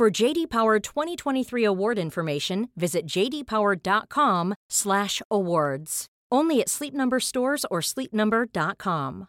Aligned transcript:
For 0.00 0.22
JD 0.22 0.48
Power 0.48 0.80
2023 0.80 1.66
award 1.66 1.98
information, 1.98 2.68
visit 2.74 3.16
jdpower.com/awards. 3.16 6.06
Only 6.34 6.62
at 6.62 6.68
Sleep 6.68 6.94
Number 6.94 7.20
stores 7.20 7.66
or 7.70 7.82
sleepnumber.com. 7.82 9.26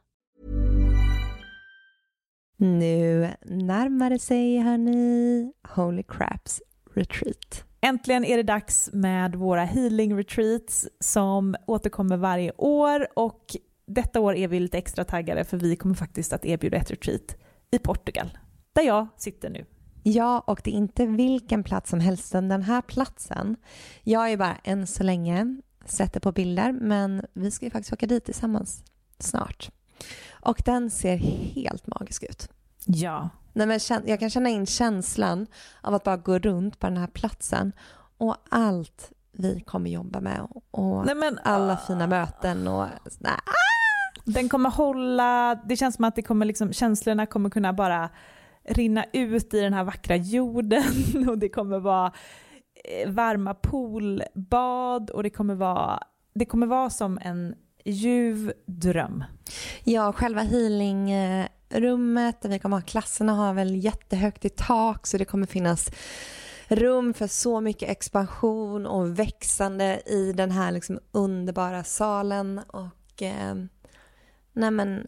Nu 2.57 3.29
närmar 3.45 4.09
det 4.09 4.19
sig, 4.19 4.59
hörni, 4.59 5.51
Holy 5.67 6.03
Craps 6.03 6.61
Retreat. 6.93 7.65
Äntligen 7.81 8.25
är 8.25 8.37
det 8.37 8.43
dags 8.43 8.89
med 8.93 9.35
våra 9.35 9.63
healing 9.63 10.17
retreats 10.17 10.87
som 10.99 11.55
återkommer 11.67 12.17
varje 12.17 12.51
år 12.57 13.07
och 13.15 13.55
detta 13.87 14.19
år 14.19 14.35
är 14.35 14.47
vi 14.47 14.59
lite 14.59 14.77
extra 14.77 15.03
taggade 15.03 15.43
för 15.43 15.57
vi 15.57 15.75
kommer 15.75 15.95
faktiskt 15.95 16.33
att 16.33 16.45
erbjuda 16.45 16.77
ett 16.77 16.91
retreat 16.91 17.35
i 17.71 17.79
Portugal, 17.79 18.37
där 18.73 18.83
jag 18.83 19.07
sitter 19.17 19.49
nu. 19.49 19.65
Ja, 20.03 20.39
och 20.39 20.61
det 20.63 20.71
är 20.71 20.75
inte 20.75 21.05
vilken 21.05 21.63
plats 21.63 21.89
som 21.89 21.99
helst, 21.99 22.31
den 22.31 22.63
här 22.63 22.81
platsen. 22.81 23.55
Jag 24.03 24.31
är 24.31 24.37
bara 24.37 24.55
än 24.63 24.87
så 24.87 25.03
länge 25.03 25.61
sätter 25.85 26.19
på 26.19 26.31
bilder, 26.31 26.71
men 26.71 27.25
vi 27.33 27.51
ska 27.51 27.65
ju 27.65 27.71
faktiskt 27.71 27.93
åka 27.93 28.07
dit 28.07 28.25
tillsammans 28.25 28.83
snart. 29.19 29.69
Och 30.31 30.61
den 30.65 30.89
ser 30.89 31.17
helt 31.55 31.87
magisk 31.87 32.23
ut. 32.23 32.49
Ja. 32.85 33.29
Nej, 33.53 33.67
men 33.67 33.79
jag 34.05 34.19
kan 34.19 34.29
känna 34.29 34.49
in 34.49 34.65
känslan 34.65 35.47
av 35.81 35.93
att 35.93 36.03
bara 36.03 36.17
gå 36.17 36.39
runt 36.39 36.79
på 36.79 36.87
den 36.87 36.97
här 36.97 37.07
platsen 37.07 37.71
och 38.17 38.35
allt 38.49 39.11
vi 39.31 39.61
kommer 39.61 39.89
jobba 39.89 40.19
med 40.19 40.47
och 40.71 41.05
Nej, 41.05 41.15
men, 41.15 41.39
alla 41.43 41.73
uh... 41.73 41.79
fina 41.87 42.07
möten 42.07 42.67
och 42.67 42.85
nej. 43.19 43.33
Den 44.25 44.49
kommer 44.49 44.69
hålla, 44.69 45.55
det 45.65 45.75
känns 45.75 45.95
som 45.95 46.05
att 46.05 46.15
det 46.15 46.21
kommer 46.21 46.45
liksom, 46.45 46.73
känslorna 46.73 47.25
kommer 47.25 47.49
kunna 47.49 47.73
bara 47.73 48.09
rinna 48.63 49.05
ut 49.13 49.53
i 49.53 49.61
den 49.61 49.73
här 49.73 49.83
vackra 49.83 50.15
jorden 50.15 50.83
och 51.29 51.37
det 51.37 51.49
kommer 51.49 51.79
vara 51.79 52.13
eh, 52.83 53.09
varma 53.09 53.53
poolbad 53.53 55.09
och 55.09 55.23
det 55.23 55.29
kommer 55.29 55.55
vara, 55.55 56.03
det 56.33 56.45
kommer 56.45 56.67
vara 56.67 56.89
som 56.89 57.19
en 57.21 57.55
ljuv 57.85 58.53
dröm. 58.65 59.23
Ja, 59.83 60.13
själva 60.13 60.41
healingrummet 60.41 62.41
där 62.41 62.49
vi 62.49 62.59
kommer 62.59 62.77
ha 62.77 62.81
klasserna 62.81 63.33
har 63.33 63.53
väl 63.53 63.75
jättehögt 63.75 64.45
i 64.45 64.49
tak 64.49 65.07
så 65.07 65.17
det 65.17 65.25
kommer 65.25 65.47
finnas 65.47 65.91
rum 66.67 67.13
för 67.13 67.27
så 67.27 67.61
mycket 67.61 67.89
expansion 67.89 68.85
och 68.85 69.19
växande 69.19 70.01
i 70.05 70.33
den 70.33 70.51
här 70.51 70.71
liksom 70.71 70.99
underbara 71.11 71.83
salen 71.83 72.61
och 72.67 73.21
eh, 73.21 73.55
nej 74.53 74.71
men 74.71 75.07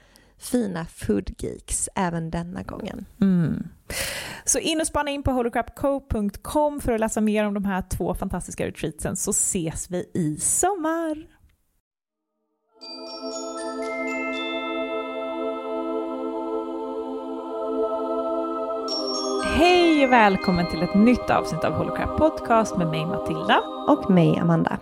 fina 0.41 0.85
foodgeeks 0.85 1.89
även 1.95 2.31
denna 2.31 2.63
gången. 2.63 3.05
Mm. 3.21 3.67
Så 4.45 4.59
in 4.59 4.81
och 4.81 4.87
spana 4.87 5.11
in 5.11 5.23
på 5.23 5.31
holocrapco.com 5.31 6.79
för 6.79 6.91
att 6.91 6.99
läsa 6.99 7.21
mer 7.21 7.45
om 7.45 7.53
de 7.53 7.65
här 7.65 7.83
två 7.89 8.13
fantastiska 8.13 8.67
retreatsen 8.67 9.15
så 9.15 9.31
ses 9.31 9.91
vi 9.91 10.11
i 10.13 10.37
sommar. 10.39 11.27
Hej 19.45 20.05
och 20.05 20.11
välkommen 20.11 20.69
till 20.69 20.81
ett 20.81 20.95
nytt 20.95 21.29
avsnitt 21.29 21.63
av 21.63 21.73
Holocrap 21.73 22.17
Podcast 22.17 22.77
med 22.77 22.87
mig 22.87 23.05
Matilda. 23.05 23.59
Och 23.87 24.11
mig 24.11 24.37
Amanda. 24.37 24.79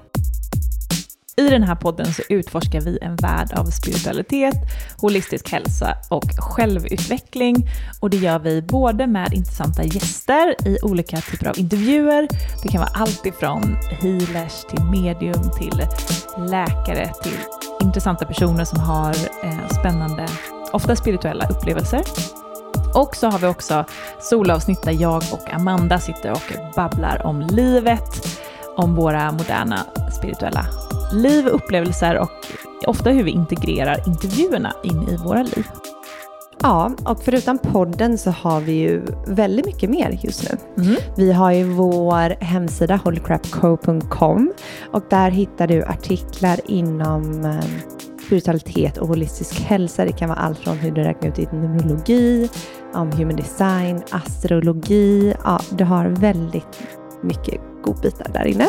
I 1.40 1.50
den 1.50 1.64
här 1.64 1.76
podden 1.76 2.14
så 2.14 2.22
utforskar 2.30 2.82
vi 2.82 3.00
en 3.02 3.16
värld 3.16 3.54
av 3.54 3.66
spiritualitet, 3.66 4.56
holistisk 5.02 5.52
hälsa 5.52 5.98
och 6.10 6.32
självutveckling. 6.38 7.56
Och 8.00 8.10
det 8.10 8.18
gör 8.18 8.40
vi 8.40 8.62
både 8.62 9.08
med 9.08 9.34
intressanta 9.34 9.84
gäster 9.84 10.68
i 10.68 10.78
olika 10.82 11.18
typer 11.18 11.48
av 11.48 11.60
intervjuer. 11.60 12.28
Det 12.64 12.70
kan 12.70 12.82
vara 12.82 12.92
allt 12.94 13.26
ifrån 13.26 13.78
healers 13.90 14.66
till 14.70 14.84
medium 14.84 15.52
till 15.60 15.88
läkare 16.50 17.12
till 17.24 17.38
intressanta 17.82 18.26
personer 18.26 18.66
som 18.66 18.80
har 18.80 19.16
eh, 19.44 19.68
spännande, 19.80 20.28
ofta 20.72 20.96
spirituella 20.96 21.48
upplevelser. 21.48 22.02
Och 22.94 23.16
så 23.16 23.28
har 23.28 23.40
vi 23.40 23.48
också 23.48 23.86
solavsnitt 24.22 24.84
där 24.84 25.02
jag 25.02 25.24
och 25.32 25.54
Amanda 25.54 26.00
sitter 26.00 26.32
och 26.32 26.76
babblar 26.76 27.26
om 27.26 27.42
livet, 27.42 28.40
om 28.78 28.96
våra 28.96 29.32
moderna 29.32 29.86
spirituella 30.18 30.66
liv, 31.12 31.48
upplevelser 31.48 32.18
och 32.18 32.32
ofta 32.88 33.10
hur 33.10 33.24
vi 33.24 33.32
integrerar 33.32 34.08
intervjuerna 34.08 34.74
in 34.84 35.08
i 35.10 35.16
våra 35.16 35.44
liv. 35.44 35.66
Ja, 36.62 36.92
och 37.06 37.24
förutom 37.24 37.58
podden 37.58 38.18
så 38.18 38.32
har 38.32 38.62
vi 38.62 38.72
ju 38.72 39.02
väldigt 39.28 39.66
mycket 39.66 39.90
mer 39.90 40.20
just 40.22 40.52
nu. 40.52 40.84
Mm. 40.84 40.96
Vi 41.18 41.32
har 41.32 41.52
ju 41.52 41.64
vår 41.64 42.44
hemsida 42.44 42.96
holycrapco.com 42.96 44.54
och 44.92 45.04
där 45.10 45.32
hittar 45.32 45.68
du 45.68 45.84
artiklar 45.84 46.60
inom 46.66 47.46
eh, 47.46 47.64
spiritualitet 48.26 48.98
och 48.98 49.08
holistisk 49.08 49.62
hälsa. 49.62 50.06
Det 50.06 50.12
kan 50.12 50.30
vara 50.30 50.40
allt 50.40 50.60
från 50.60 50.78
hur 50.78 50.92
du 50.92 51.02
räknar 51.02 51.30
ut 51.30 51.36
din 51.36 51.62
numerologi, 51.62 52.50
om 52.94 53.12
human 53.12 53.36
design, 53.36 54.02
astrologi. 54.12 55.34
Ja, 55.44 55.60
du 55.70 55.84
har 55.84 56.06
väldigt 56.06 56.88
mycket 57.24 57.62
godbitar 57.84 58.28
där 58.34 58.46
inne. 58.46 58.68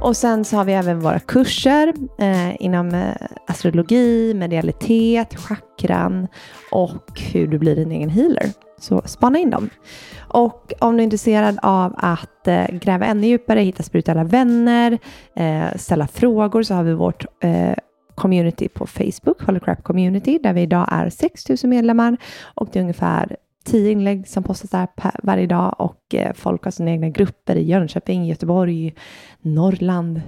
Och 0.00 0.16
sen 0.16 0.44
så 0.44 0.56
har 0.56 0.64
vi 0.64 0.72
även 0.72 1.00
våra 1.00 1.18
kurser 1.18 1.92
eh, 2.18 2.62
inom 2.62 2.94
eh, 2.94 3.14
astrologi, 3.46 4.34
medialitet, 4.34 5.36
chakran 5.36 6.28
och 6.72 7.20
hur 7.32 7.46
du 7.46 7.58
blir 7.58 7.76
din 7.76 7.92
egen 7.92 8.10
healer. 8.10 8.46
Så 8.78 9.02
spana 9.04 9.38
in 9.38 9.50
dem. 9.50 9.70
Och 10.18 10.72
om 10.78 10.96
du 10.96 11.02
är 11.02 11.04
intresserad 11.04 11.58
av 11.62 11.94
att 11.96 12.48
eh, 12.48 12.66
gräva 12.66 13.06
ännu 13.06 13.26
djupare, 13.26 13.60
hitta 13.60 13.82
spirituella 13.82 14.24
vänner, 14.24 14.98
eh, 15.36 15.76
ställa 15.76 16.06
frågor 16.06 16.62
så 16.62 16.74
har 16.74 16.82
vi 16.82 16.94
vårt 16.94 17.24
eh, 17.40 17.74
community 18.14 18.68
på 18.68 18.86
Facebook, 18.86 19.42
Holocrap 19.42 19.82
Community, 19.82 20.38
där 20.42 20.52
vi 20.52 20.60
idag 20.60 20.88
är 20.92 21.10
6000 21.10 21.70
medlemmar 21.70 22.16
och 22.54 22.68
det 22.72 22.78
är 22.78 22.80
ungefär 22.80 23.36
tio 23.66 23.90
inlägg 23.90 24.28
som 24.28 24.42
postas 24.42 24.70
där 24.70 24.88
varje 25.22 25.46
dag 25.46 25.74
och 25.78 26.14
eh, 26.14 26.32
folk 26.34 26.64
har 26.64 26.70
sina 26.70 26.90
egna 26.90 27.08
grupper 27.08 27.56
i 27.56 27.62
Jönköping, 27.62 28.26
Göteborg, 28.26 28.94
Norrland. 29.40 30.20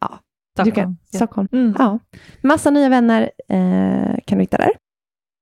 Ja. 0.00 0.18
Stockholm. 0.58 0.74
Kan, 0.74 0.96
Stockholm. 1.14 1.48
Mm. 1.52 1.74
Ja. 1.78 1.98
Massa 2.42 2.70
nya 2.70 2.88
vänner 2.88 3.30
eh, 3.48 4.16
kan 4.24 4.38
du 4.38 4.40
hitta 4.40 4.56
där. 4.56 4.70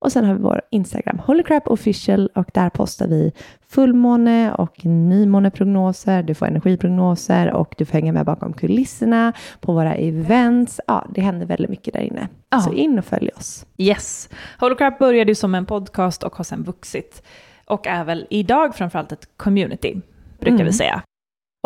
Och 0.02 0.12
sen 0.12 0.24
har 0.24 0.34
vi 0.34 0.40
vår 0.42 0.62
Instagram, 0.70 1.18
Holycrap 1.18 1.68
official, 1.68 2.26
och 2.34 2.50
där 2.54 2.70
postar 2.70 3.06
vi 3.06 3.32
fullmåne 3.68 4.52
och 4.52 4.84
nymåneprognoser. 4.86 6.22
Du 6.22 6.34
får 6.34 6.46
energiprognoser 6.46 7.52
och 7.52 7.74
du 7.78 7.84
får 7.84 7.92
hänga 7.92 8.12
med 8.12 8.26
bakom 8.26 8.52
kulisserna 8.52 9.32
på 9.60 9.72
våra 9.72 9.94
events. 9.94 10.80
Ja, 10.86 11.06
det 11.14 11.20
händer 11.20 11.46
väldigt 11.46 11.70
mycket 11.70 11.94
där 11.94 12.00
inne. 12.00 12.28
Ja. 12.50 12.60
Så 12.60 12.72
in 12.72 12.98
och 12.98 13.04
följ 13.04 13.28
oss. 13.36 13.66
Yes. 13.78 14.28
Holocrap 14.58 14.98
började 14.98 15.30
ju 15.30 15.34
som 15.34 15.54
en 15.54 15.66
podcast 15.66 16.22
och 16.22 16.36
har 16.36 16.44
sen 16.44 16.62
vuxit. 16.62 17.22
Och 17.64 17.86
är 17.86 18.04
väl 18.04 18.26
idag 18.30 18.74
framförallt 18.74 19.12
ett 19.12 19.28
community, 19.36 20.00
brukar 20.38 20.54
Mm. 20.54 20.66
vi 20.66 20.72
säga. 20.72 21.02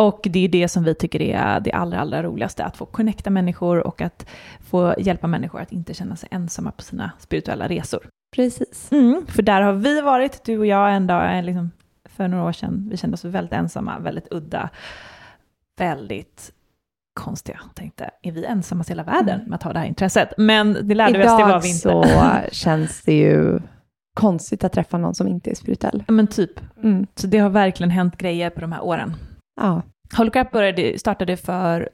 Och 0.00 0.20
det 0.30 0.44
är 0.44 0.48
det 0.48 0.68
som 0.68 0.84
vi 0.84 0.94
tycker 0.94 1.22
är 1.22 1.60
det 1.60 1.72
allra, 1.72 2.00
allra 2.00 2.22
roligaste, 2.22 2.64
att 2.64 2.76
få 2.76 2.86
connecta 2.86 3.30
människor 3.30 3.86
och 3.86 4.00
att 4.02 4.26
få 4.60 4.94
hjälpa 4.98 5.26
människor 5.26 5.60
att 5.60 5.72
inte 5.72 5.94
känna 5.94 6.16
sig 6.16 6.28
ensamma 6.32 6.70
på 6.70 6.82
sina 6.82 7.10
spirituella 7.18 7.68
resor. 7.68 8.06
Precis. 8.34 8.92
Mm, 8.92 9.26
för 9.28 9.42
där 9.42 9.62
har 9.62 9.72
vi 9.72 10.00
varit, 10.00 10.44
du 10.44 10.58
och 10.58 10.66
jag, 10.66 10.94
en 10.94 11.06
dag, 11.06 11.36
eh, 11.38 11.42
liksom, 11.44 11.70
för 12.04 12.28
några 12.28 12.44
år 12.44 12.52
sedan. 12.52 12.88
Vi 12.90 12.96
kände 12.96 13.14
oss 13.14 13.24
väldigt 13.24 13.52
ensamma, 13.52 13.98
väldigt 13.98 14.28
udda, 14.30 14.68
väldigt 15.78 16.52
konstiga. 17.20 17.60
Tänkte, 17.74 18.10
är 18.22 18.32
vi 18.32 18.44
ensamma 18.44 18.84
i 18.86 18.88
hela 18.90 19.02
världen 19.02 19.40
med 19.46 19.54
att 19.56 19.62
ha 19.62 19.72
det 19.72 19.78
här 19.78 19.86
intresset? 19.86 20.32
Men 20.38 20.88
det 20.88 20.94
lärde 20.94 21.18
vi 21.18 21.24
oss, 21.24 21.36
det 21.36 21.42
var 21.42 21.48
Idag 21.50 21.60
vi 21.60 21.68
inte. 21.68 21.78
så 21.80 22.04
känns 22.52 23.02
det 23.02 23.12
ju 23.18 23.58
konstigt 24.14 24.64
att 24.64 24.72
träffa 24.72 24.98
någon 24.98 25.14
som 25.14 25.28
inte 25.28 25.50
är 25.50 25.54
spirituell. 25.54 26.04
Men 26.08 26.26
typ, 26.26 26.50
Mm. 26.82 27.06
så 27.14 27.26
det 27.26 27.38
har 27.38 27.50
verkligen 27.50 27.90
hänt 27.90 28.16
grejer 28.16 28.50
på 28.50 28.60
de 28.60 28.72
här 28.72 28.84
åren. 28.84 29.14
Ja. 29.60 29.82
Holocrap 30.16 30.50
började, 30.50 30.98
startade 30.98 31.36
för 31.36 31.88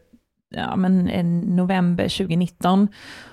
ja, 0.55 0.76
men, 0.76 1.08
en 1.08 1.40
november 1.40 2.05
2019 2.05 2.88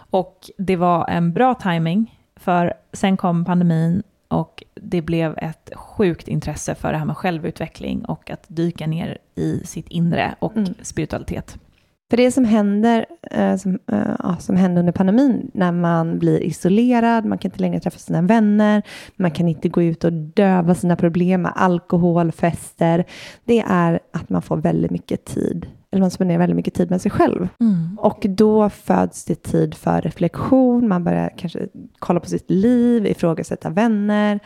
och 0.09 0.37
det 0.57 0.75
var 0.75 1.07
en 1.09 1.33
bra 1.33 1.53
timing 1.55 2.18
för 2.39 2.73
sen 2.93 3.17
kom 3.17 3.45
pandemin 3.45 4.03
och 4.27 4.63
det 4.75 5.01
blev 5.01 5.37
ett 5.37 5.69
sjukt 5.75 6.27
intresse 6.27 6.75
för 6.75 6.91
det 6.91 6.97
här 6.97 7.05
med 7.05 7.17
självutveckling 7.17 8.05
och 8.05 8.29
att 8.29 8.45
dyka 8.47 8.87
ner 8.87 9.17
i 9.35 9.61
sitt 9.65 9.87
inre 9.87 10.35
och 10.39 10.57
Mm. 10.57 10.73
spiritualitet. 10.81 11.57
För 12.09 12.17
det 12.17 12.31
som 12.31 12.45
händer, 12.45 13.05
eh, 13.31 13.55
som, 13.55 13.79
eh, 13.91 14.15
ja, 14.19 14.35
som 14.39 14.55
hände 14.55 14.79
under 14.79 14.93
pandemin, 14.93 15.51
när 15.53 15.71
man 15.71 16.19
blir 16.19 16.43
isolerad, 16.43 17.25
man 17.25 17.37
kan 17.37 17.51
inte 17.51 17.61
längre 17.61 17.79
träffa 17.79 17.99
sina 17.99 18.21
vänner, 18.21 18.81
man 19.15 19.31
kan 19.31 19.47
inte 19.47 19.69
gå 19.69 19.81
ut 19.83 20.03
och 20.03 20.13
döva 20.13 20.75
sina 20.75 20.95
problem 20.95 21.41
med 21.41 21.51
alkohol, 21.55 22.31
fester, 22.31 23.05
det 23.45 23.59
är 23.67 23.99
att 24.13 24.29
man 24.29 24.41
får 24.41 24.57
väldigt 24.57 24.91
mycket 24.91 25.25
tid, 25.25 25.65
eller 25.91 26.01
man 26.01 26.11
spenderar 26.11 26.39
väldigt 26.39 26.55
mycket 26.55 26.73
tid 26.73 26.89
med 26.89 27.01
sig 27.01 27.11
själv. 27.11 27.47
Och 27.97 28.25
då 28.29 28.69
föds 28.69 29.25
det 29.25 29.43
tid 29.43 29.75
för 29.75 30.01
reflektion, 30.01 30.87
man 30.87 31.03
börjar 31.03 31.33
kanske 31.37 31.67
kolla 31.99 32.19
på 32.19 32.29
sitt 32.29 32.51
liv, 32.51 33.05
ifrågasätta 33.05 33.69
vänner, 33.69 34.39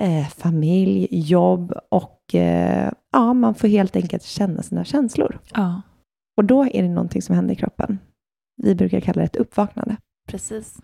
eh, 0.00 0.28
familj, 0.28 1.08
jobb 1.10 1.72
och 1.90 2.34
eh, 2.34 2.90
ja, 3.12 3.32
man 3.32 3.54
får 3.54 3.68
helt 3.68 3.96
enkelt 3.96 4.22
känna 4.22 4.62
sina 4.62 4.84
känslor. 4.84 5.38
Ja, 5.54 5.82
Och 6.36 6.44
då 6.44 6.62
är 6.64 6.82
det 6.82 6.88
någonting 6.88 7.22
som 7.22 7.34
händer 7.34 7.54
i 7.54 7.56
kroppen. 7.56 7.98
Vi 8.62 8.74
brukar 8.74 9.00
kalla 9.00 9.20
det 9.20 9.24
ett 9.26 9.36
uppvaknande. 9.36 9.96
precis. 10.28 10.76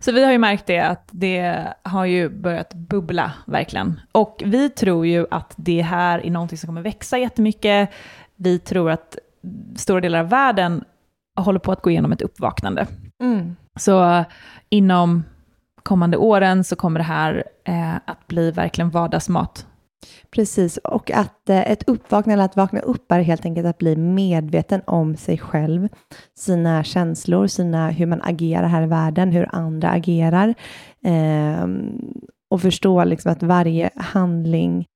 Så 0.00 0.12
vi 0.12 0.24
har 0.24 0.32
ju 0.32 0.38
märkt 0.38 0.66
det 0.66 0.78
att 0.80 1.08
det 1.12 1.66
har 1.82 2.04
ju 2.04 2.28
börjat 2.28 2.74
bubbla 2.74 3.32
verkligen. 3.46 4.00
Och 4.12 4.42
vi 4.46 4.70
tror 4.70 5.06
ju 5.06 5.26
att 5.30 5.54
det 5.56 5.82
här 5.82 6.26
är 6.26 6.30
någonting 6.30 6.58
som 6.58 6.66
kommer 6.66 6.82
växa 6.82 7.18
jättemycket. 7.18 7.90
Vi 8.42 8.58
tror 8.58 8.90
att 8.90 9.18
stora 9.76 10.00
delar 10.00 10.18
av 10.18 10.28
världen 10.28 10.84
håller 11.40 11.58
på 11.58 11.72
att 11.72 11.82
gå 11.82 11.90
igenom 11.90 12.12
ett 12.12 12.22
uppvaknande. 12.22 12.86
Så 13.78 14.24
inom 14.68 15.22
kommande 15.82 16.16
åren 16.16 16.64
så 16.64 16.76
kommer 16.76 17.00
det 17.00 17.04
här 17.04 17.44
eh, 17.64 17.94
att 17.94 18.26
bli 18.26 18.50
verkligen 18.50 18.90
vardagsmat. 18.90 19.66
Precis, 20.30 20.76
och 20.76 21.10
att 21.10 21.48
eh, 21.50 21.70
ett 21.70 21.88
uppvaknande, 21.88 22.32
eller 22.32 22.44
att 22.44 22.56
vakna 22.56 22.80
upp 22.80 23.12
är 23.12 23.20
helt 23.20 23.44
enkelt 23.44 23.66
att 23.66 23.78
bli 23.78 23.96
medveten 23.96 24.82
om 24.86 25.16
sig 25.16 25.38
själv, 25.38 25.88
sina 26.38 26.84
känslor, 26.84 27.46
sina, 27.46 27.90
hur 27.90 28.06
man 28.06 28.22
agerar 28.22 28.68
här 28.68 28.82
i 28.82 28.86
världen, 28.86 29.32
hur 29.32 29.54
andra 29.54 29.90
agerar. 29.90 30.54
ehm, 31.04 31.98
och 32.50 32.62
förstå 32.62 33.04
liksom 33.04 33.32
att 33.32 33.42
varje 33.42 33.90
handling 33.96 34.86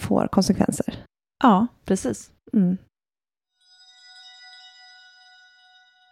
får 0.00 0.26
konsekvenser. 0.26 0.94
Ja, 1.42 1.66
precis. 1.84 2.30
Mm. 2.52 2.76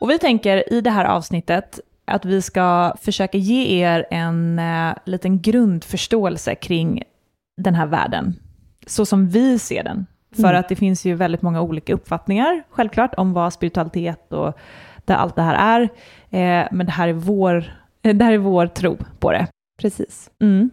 Och 0.00 0.10
vi 0.10 0.18
tänker 0.18 0.72
i 0.72 0.80
det 0.80 0.90
här 0.90 1.04
avsnittet 1.04 1.80
att 2.04 2.24
vi 2.24 2.42
ska 2.42 2.94
försöka 3.00 3.38
ge 3.38 3.84
er 3.84 4.06
en 4.10 4.58
eh, 4.58 4.94
liten 5.04 5.40
grundförståelse 5.40 6.54
kring 6.54 7.02
den 7.56 7.74
här 7.74 7.86
världen, 7.86 8.34
så 8.86 9.06
som 9.06 9.28
vi 9.28 9.58
ser 9.58 9.84
den. 9.84 10.06
För 10.34 10.44
Mm. 10.48 10.60
att 10.60 10.68
det 10.68 10.76
finns 10.76 11.04
ju 11.06 11.14
väldigt 11.14 11.42
många 11.42 11.60
olika 11.62 11.94
uppfattningar, 11.94 12.62
självklart, 12.70 13.14
om 13.16 13.32
vad 13.32 13.52
spiritualitet 13.52 14.32
och 14.32 14.58
det, 15.04 15.16
allt 15.16 15.36
det 15.36 15.42
här 15.42 15.80
är. 15.80 15.82
Eh, 16.30 16.68
men 16.72 16.86
det 16.86 16.92
här 16.92 17.08
är 17.08 17.12
vår, 17.12 17.72
det 18.02 18.24
här 18.24 18.32
är 18.32 18.38
vår 18.38 18.66
tro 18.66 18.96
på 19.18 19.32
det. 19.32 19.46
Precis. 19.80 20.30
Mm. 20.42 20.70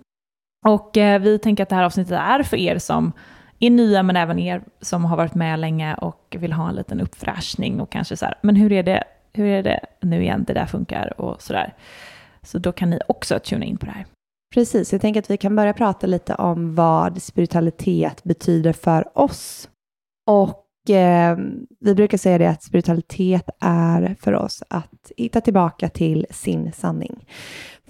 Och 0.66 0.98
eh, 0.98 1.22
vi 1.22 1.40
tänker 1.40 1.64
att 1.64 1.70
det 1.70 1.76
här 1.76 1.84
avsnittet 1.84 2.20
är 2.20 2.44
för 2.44 2.58
er 2.58 2.78
som 2.78 3.12
är 3.60 3.70
nya, 3.70 4.04
men 4.04 4.16
även 4.16 4.40
er 4.40 4.62
som 4.82 5.06
har 5.06 5.18
varit 5.18 5.36
med 5.36 5.60
länge 5.60 5.96
och 5.96 6.36
vill 6.40 6.54
ha 6.54 6.70
en 6.70 6.76
liten 6.76 7.02
uppfräschning 7.02 7.82
och 7.82 7.92
kanske 7.92 8.18
så 8.18 8.26
här, 8.26 8.36
men 8.42 8.56
hur 8.56 8.72
är 8.72 8.84
det, 8.84 9.04
hur 9.34 9.46
är 9.46 9.64
det 9.64 9.80
nu 10.02 10.22
igen, 10.22 10.44
det 10.48 10.54
där 10.54 10.66
funkar 10.66 11.22
och 11.22 11.42
sådär. 11.42 11.74
Så 12.42 12.60
då 12.60 12.72
kan 12.72 12.90
ni 12.90 13.00
också 13.08 13.40
tuna 13.40 13.66
in 13.66 13.78
på 13.78 13.86
det 13.86 13.92
här. 13.92 14.06
Precis, 14.54 14.92
jag 14.92 15.02
tänker 15.02 15.20
att 15.20 15.30
vi 15.30 15.38
kan 15.38 15.56
börja 15.56 15.74
prata 15.74 16.08
lite 16.08 16.36
om 16.36 16.76
vad 16.76 17.22
spiritualitet 17.22 18.24
betyder 18.24 18.74
för 18.74 19.18
oss. 19.18 19.70
Och 20.28 20.90
eh, 20.90 21.38
vi 21.80 21.96
brukar 21.96 22.18
säga 22.18 22.38
det 22.38 22.50
att 22.50 22.64
spiritualitet 22.64 23.50
är 23.60 24.16
för 24.20 24.34
oss 24.34 24.64
att 24.70 25.12
hitta 25.18 25.42
tillbaka 25.42 25.90
till 25.90 26.26
sin 26.30 26.72
sanning. 26.72 27.26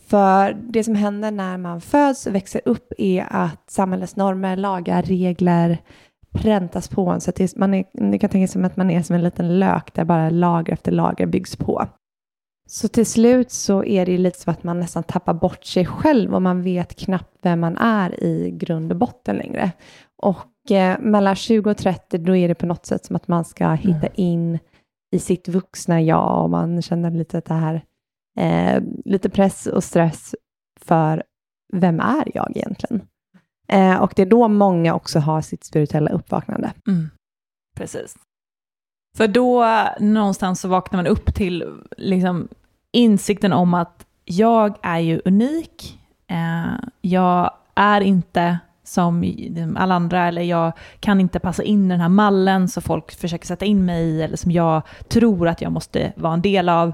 För 0.07 0.53
det 0.53 0.83
som 0.83 0.95
händer 0.95 1.31
när 1.31 1.57
man 1.57 1.81
föds 1.81 2.27
och 2.27 2.35
växer 2.35 2.61
upp 2.65 2.93
är 2.97 3.27
att 3.29 3.69
samhällets 3.69 4.15
normer, 4.15 4.55
lagar, 4.57 5.01
regler 5.01 5.77
präntas 6.31 6.87
på 6.87 7.09
en. 7.09 7.21
Så 7.21 7.29
att 7.29 7.55
man 7.55 7.73
är, 7.73 8.11
det 8.11 8.19
kan 8.19 8.29
tänka 8.29 8.47
sig 8.47 8.53
som 8.53 8.65
att 8.65 8.77
man 8.77 8.91
är 8.91 9.01
som 9.01 9.15
en 9.15 9.23
liten 9.23 9.59
lök 9.59 9.93
där 9.93 10.05
bara 10.05 10.29
lager 10.29 10.73
efter 10.73 10.91
lager 10.91 11.25
byggs 11.25 11.55
på. 11.55 11.87
Så 12.69 12.87
till 12.87 13.05
slut 13.05 13.51
så 13.51 13.83
är 13.83 14.05
det 14.05 14.11
ju 14.11 14.17
lite 14.17 14.39
så 14.39 14.51
att 14.51 14.63
man 14.63 14.79
nästan 14.79 15.03
tappar 15.03 15.33
bort 15.33 15.65
sig 15.65 15.85
själv 15.85 16.35
och 16.35 16.41
man 16.41 16.61
vet 16.61 16.95
knappt 16.95 17.37
vem 17.41 17.59
man 17.59 17.77
är 17.77 18.23
i 18.23 18.51
grund 18.51 18.91
och 18.91 18.97
botten 18.97 19.35
längre. 19.35 19.71
Och 20.17 20.71
eh, 20.71 20.99
mellan 20.99 21.35
20 21.35 21.71
och 21.71 21.77
30 21.77 22.17
då 22.17 22.35
är 22.35 22.47
det 22.47 22.55
på 22.55 22.65
något 22.65 22.85
sätt 22.85 23.05
som 23.05 23.15
att 23.15 23.27
man 23.27 23.45
ska 23.45 23.71
hitta 23.73 24.07
in 24.07 24.59
i 25.11 25.19
sitt 25.19 25.47
vuxna 25.47 26.01
jag 26.01 26.43
och 26.43 26.49
man 26.49 26.81
känner 26.81 27.11
lite 27.11 27.37
att 27.37 27.45
det 27.45 27.53
här, 27.53 27.81
eh, 28.37 28.83
lite 29.05 29.29
press 29.29 29.67
och 29.67 29.83
stress 29.83 30.35
för 30.81 31.23
vem 31.73 31.99
är 31.99 32.31
jag 32.33 32.51
egentligen? 32.55 33.07
Eh, 33.67 33.95
och 33.95 34.13
det 34.15 34.21
är 34.21 34.25
då 34.25 34.47
många 34.47 34.95
också 34.95 35.19
har 35.19 35.41
sitt 35.41 35.63
spirituella 35.63 36.11
uppvaknande. 36.11 36.73
Mm. 36.87 37.09
Precis. 37.75 38.15
För 39.17 39.27
då 39.27 39.65
någonstans 39.99 40.61
så 40.61 40.67
vaknar 40.67 40.97
man 40.97 41.07
upp 41.07 41.35
till 41.35 41.83
liksom, 41.97 42.47
insikten 42.91 43.53
om 43.53 43.73
att 43.73 44.05
jag 44.25 44.77
är 44.81 44.99
ju 44.99 45.21
unik. 45.25 45.99
Eh, 46.27 46.87
jag 47.01 47.51
är 47.75 48.01
inte 48.01 48.59
som 48.83 49.23
alla 49.77 49.95
andra, 49.95 50.27
eller 50.27 50.41
jag 50.41 50.71
kan 50.99 51.19
inte 51.19 51.39
passa 51.39 51.63
in 51.63 51.85
i 51.85 51.89
den 51.89 51.99
här 51.99 52.09
mallen 52.09 52.67
som 52.67 52.83
folk 52.83 53.11
försöker 53.11 53.45
sätta 53.45 53.65
in 53.65 53.85
mig 53.85 54.03
i, 54.03 54.21
eller 54.21 54.37
som 54.37 54.51
jag 54.51 54.81
tror 55.07 55.47
att 55.47 55.61
jag 55.61 55.71
måste 55.71 56.13
vara 56.15 56.33
en 56.33 56.41
del 56.41 56.69
av, 56.69 56.93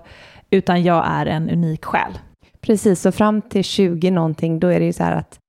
utan 0.53 0.83
jag 0.83 1.03
är 1.07 1.25
en 1.25 1.49
unik 1.49 1.85
själ. 1.85 2.17
Precis, 2.61 3.01
så 3.01 3.11
fram 3.11 3.41
till 3.41 3.63
20 3.63 4.11
någonting, 4.11 4.59
då 4.59 4.67
är 4.67 4.79
det 4.79 4.85
ju 4.85 4.93
så 4.93 5.03
här 5.03 5.15
att 5.15 5.39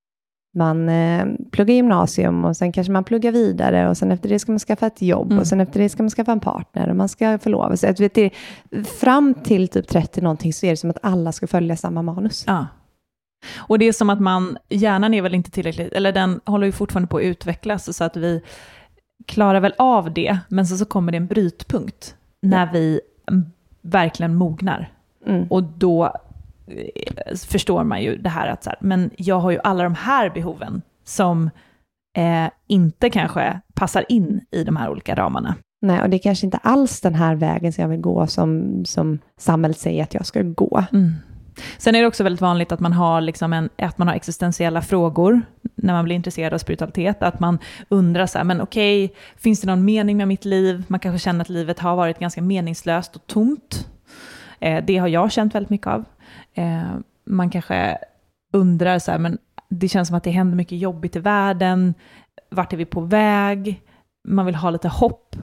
man 0.56 0.88
eh, 0.88 1.26
pluggar 1.52 1.74
gymnasium 1.74 2.44
och 2.44 2.56
sen 2.56 2.72
kanske 2.72 2.92
man 2.92 3.04
pluggar 3.04 3.32
vidare 3.32 3.88
och 3.88 3.96
sen 3.96 4.12
efter 4.12 4.28
det 4.28 4.38
ska 4.38 4.52
man 4.52 4.58
skaffa 4.58 4.86
ett 4.86 5.02
jobb 5.02 5.26
Mm. 5.26 5.38
och 5.38 5.46
sen 5.46 5.60
efter 5.60 5.80
det 5.80 5.88
ska 5.88 6.02
man 6.02 6.10
skaffa 6.10 6.32
en 6.32 6.40
partner 6.40 6.88
och 6.88 6.96
man 6.96 7.08
ska 7.08 7.38
förlova 7.38 7.76
sig. 7.76 7.94
Vet 7.98 8.14
det, 8.14 8.30
fram 9.00 9.34
till 9.34 9.68
typ 9.68 9.88
30 9.88 10.20
någonting 10.20 10.52
så 10.52 10.66
är 10.66 10.70
det 10.70 10.76
som 10.76 10.90
att 10.90 10.98
alla 11.02 11.32
ska 11.32 11.46
följa 11.46 11.76
samma 11.76 12.02
manus. 12.02 12.44
Ja. 12.46 12.66
Och 13.56 13.78
det 13.78 13.84
är 13.84 13.92
som 13.92 14.10
att 14.10 14.20
man, 14.20 14.58
hjärnan 14.68 15.14
är 15.14 15.22
väl 15.22 15.34
inte 15.34 15.50
tillräckligt, 15.50 15.92
eller 15.92 16.12
den 16.12 16.40
håller 16.44 16.66
ju 16.66 16.72
fortfarande 16.72 17.08
på 17.08 17.16
att 17.16 17.22
utvecklas 17.22 17.96
så 17.96 18.04
att 18.04 18.16
vi 18.16 18.42
klarar 19.26 19.60
väl 19.60 19.74
av 19.78 20.14
det, 20.14 20.38
men 20.48 20.66
så, 20.66 20.76
så 20.76 20.84
kommer 20.84 21.12
det 21.12 21.18
en 21.18 21.26
brytpunkt 21.26 22.16
när 22.42 22.72
vi 22.72 23.00
verkligen 23.84 24.34
mognar. 24.34 24.92
Mm. 25.26 25.46
Och 25.50 25.62
då 25.62 26.04
eh, 26.66 27.36
förstår 27.36 27.84
man 27.84 28.02
ju 28.02 28.16
det 28.16 28.28
här 28.28 28.48
att 28.48 28.64
så 28.64 28.70
här, 28.70 28.78
men 28.80 29.10
jag 29.16 29.40
har 29.40 29.50
ju 29.50 29.58
alla 29.64 29.84
de 29.84 29.94
här 29.94 30.30
behoven 30.30 30.82
som 31.04 31.50
eh, 32.16 32.50
inte 32.66 33.10
kanske 33.10 33.60
passar 33.74 34.04
in 34.08 34.40
i 34.50 34.64
de 34.64 34.76
här 34.76 34.90
olika 34.90 35.14
ramarna. 35.14 35.54
Nej, 35.82 36.02
och 36.02 36.10
det 36.10 36.16
är 36.16 36.18
kanske 36.18 36.46
inte 36.46 36.58
alls 36.58 37.00
den 37.00 37.14
här 37.14 37.34
vägen 37.34 37.72
som 37.72 37.82
jag 37.82 37.88
vill 37.88 38.00
gå 38.00 38.26
som, 38.26 38.82
som 38.84 39.18
samhället 39.36 39.78
säger 39.78 40.02
att 40.02 40.14
jag 40.14 40.26
ska 40.26 40.42
gå. 40.42 40.84
Mm. 40.92 41.12
Sen 41.78 41.94
är 41.94 42.00
det 42.00 42.06
också 42.06 42.24
väldigt 42.24 42.40
vanligt 42.40 42.72
att 42.72 42.80
man 42.80 42.92
har, 42.92 43.20
liksom 43.20 43.52
en, 43.52 43.68
att 43.78 43.98
man 43.98 44.08
har 44.08 44.14
existentiella 44.14 44.82
frågor 44.82 45.42
när 45.74 45.92
man 45.92 46.04
blir 46.04 46.16
intresserad 46.16 46.54
av 46.54 46.58
spiritualitet. 46.58 47.22
Att 47.22 47.40
man 47.40 47.58
undrar 47.88 48.26
så 48.26 48.38
här, 48.38 48.44
men 48.44 48.60
okej, 48.60 49.14
finns 49.36 49.60
det 49.60 49.66
någon 49.66 49.84
mening 49.84 50.16
med 50.16 50.28
mitt 50.28 50.44
liv? 50.44 50.84
Man 50.88 51.00
kanske 51.00 51.24
känner 51.24 51.40
att 51.40 51.48
livet 51.48 51.78
har 51.78 51.96
varit 51.96 52.18
ganska 52.18 52.42
meningslöst 52.42 53.16
och 53.16 53.26
tomt. 53.26 53.88
Eh, 54.60 54.84
det 54.84 54.96
har 54.96 55.08
jag 55.08 55.32
känt 55.32 55.54
väldigt 55.54 55.70
mycket 55.70 55.86
av. 55.86 56.04
Eh, 56.54 56.82
man 57.26 57.50
kanske 57.50 57.98
undrar 58.52 58.98
så 58.98 59.10
här, 59.10 59.18
men 59.18 59.38
det 59.68 59.88
känns 59.88 60.08
som 60.08 60.16
att 60.16 60.24
det 60.24 60.30
händer 60.30 60.56
mycket 60.56 60.78
jobbigt 60.78 61.16
i 61.16 61.18
världen. 61.18 61.94
Vart 62.50 62.72
är 62.72 62.76
vi 62.76 62.84
på 62.84 63.00
väg? 63.00 63.82
Man 64.28 64.46
vill 64.46 64.54
ha 64.54 64.70
lite 64.70 64.88
hopp. 64.88 65.36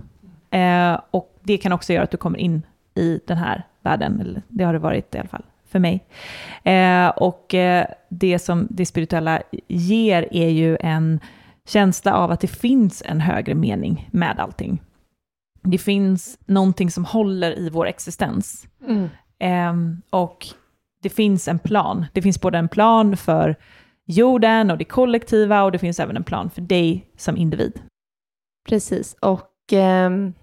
Eh, 0.49 0.99
och 1.11 1.39
det 1.43 1.57
kan 1.57 1.71
också 1.71 1.93
göra 1.93 2.03
att 2.03 2.11
du 2.11 2.17
kommer 2.17 2.39
in 2.39 2.61
i 2.95 3.19
den 3.27 3.37
här 3.37 3.63
världen. 3.81 4.21
Eller 4.21 4.41
det 4.47 4.63
har 4.63 4.73
det 4.73 4.79
varit 4.79 5.15
i 5.15 5.17
alla 5.17 5.27
fall 5.27 5.43
för 5.71 5.79
mig. 5.79 6.05
Eh, 6.63 7.07
och 7.07 7.53
eh, 7.53 7.85
det 8.09 8.39
som 8.39 8.67
det 8.69 8.85
spirituella 8.85 9.41
ger 9.67 10.27
är 10.31 10.49
ju 10.49 10.77
en 10.79 11.19
känsla 11.67 12.13
av 12.13 12.31
att 12.31 12.39
det 12.39 12.47
finns 12.47 13.03
en 13.05 13.21
högre 13.21 13.55
mening 13.55 14.09
med 14.11 14.39
allting. 14.39 14.81
Det 15.63 15.77
finns 15.77 16.39
någonting 16.45 16.91
som 16.91 17.05
håller 17.05 17.59
i 17.59 17.69
vår 17.69 17.87
existens. 17.87 18.67
Mm. 18.87 19.09
Eh, 19.39 19.97
och 20.09 20.47
det 21.01 21.09
finns 21.09 21.47
en 21.47 21.59
plan. 21.59 22.05
Det 22.13 22.21
finns 22.21 22.41
både 22.41 22.57
en 22.57 22.69
plan 22.69 23.17
för 23.17 23.55
jorden 24.05 24.71
och 24.71 24.77
det 24.77 24.85
kollektiva 24.85 25.63
och 25.63 25.71
det 25.71 25.79
finns 25.79 25.99
även 25.99 26.17
en 26.17 26.23
plan 26.23 26.49
för 26.49 26.61
dig 26.61 27.05
som 27.17 27.37
individ. 27.37 27.81
Precis, 28.69 29.15
och 29.19 29.51
ehm, 29.71 30.33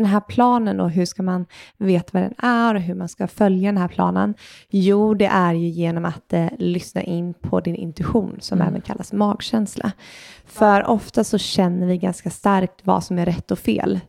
den 0.00 0.10
här 0.10 0.20
planen 0.20 0.80
och 0.80 0.90
hur 0.90 1.04
ska 1.04 1.22
man 1.22 1.46
veta 1.78 2.08
vad 2.12 2.22
den 2.22 2.34
är 2.38 2.74
och 2.74 2.80
hur 2.80 2.94
man 2.94 3.08
ska 3.08 3.26
följa 3.26 3.68
den 3.68 3.78
här 3.78 3.88
planen? 3.88 4.34
Jo, 4.70 5.14
det 5.14 5.26
är 5.26 5.52
ju 5.54 5.68
genom 5.68 6.04
att 6.04 6.32
eh, 6.32 6.46
lyssna 6.58 7.02
in 7.02 7.34
på 7.34 7.60
din 7.60 7.74
intuition 7.74 8.36
som 8.40 8.58
Mm. 8.58 8.68
även 8.68 8.80
kallas 8.80 9.12
magkänsla. 9.12 9.92
För 10.46 10.86
ofta 10.86 11.24
så 11.24 11.38
känner 11.38 11.86
vi 11.86 11.98
ganska 11.98 12.30
starkt 12.30 12.80
vad 12.82 13.04
som 13.04 13.18
är 13.18 13.26
rätt 13.26 13.50
och 13.50 13.58
fel. 13.58 14.00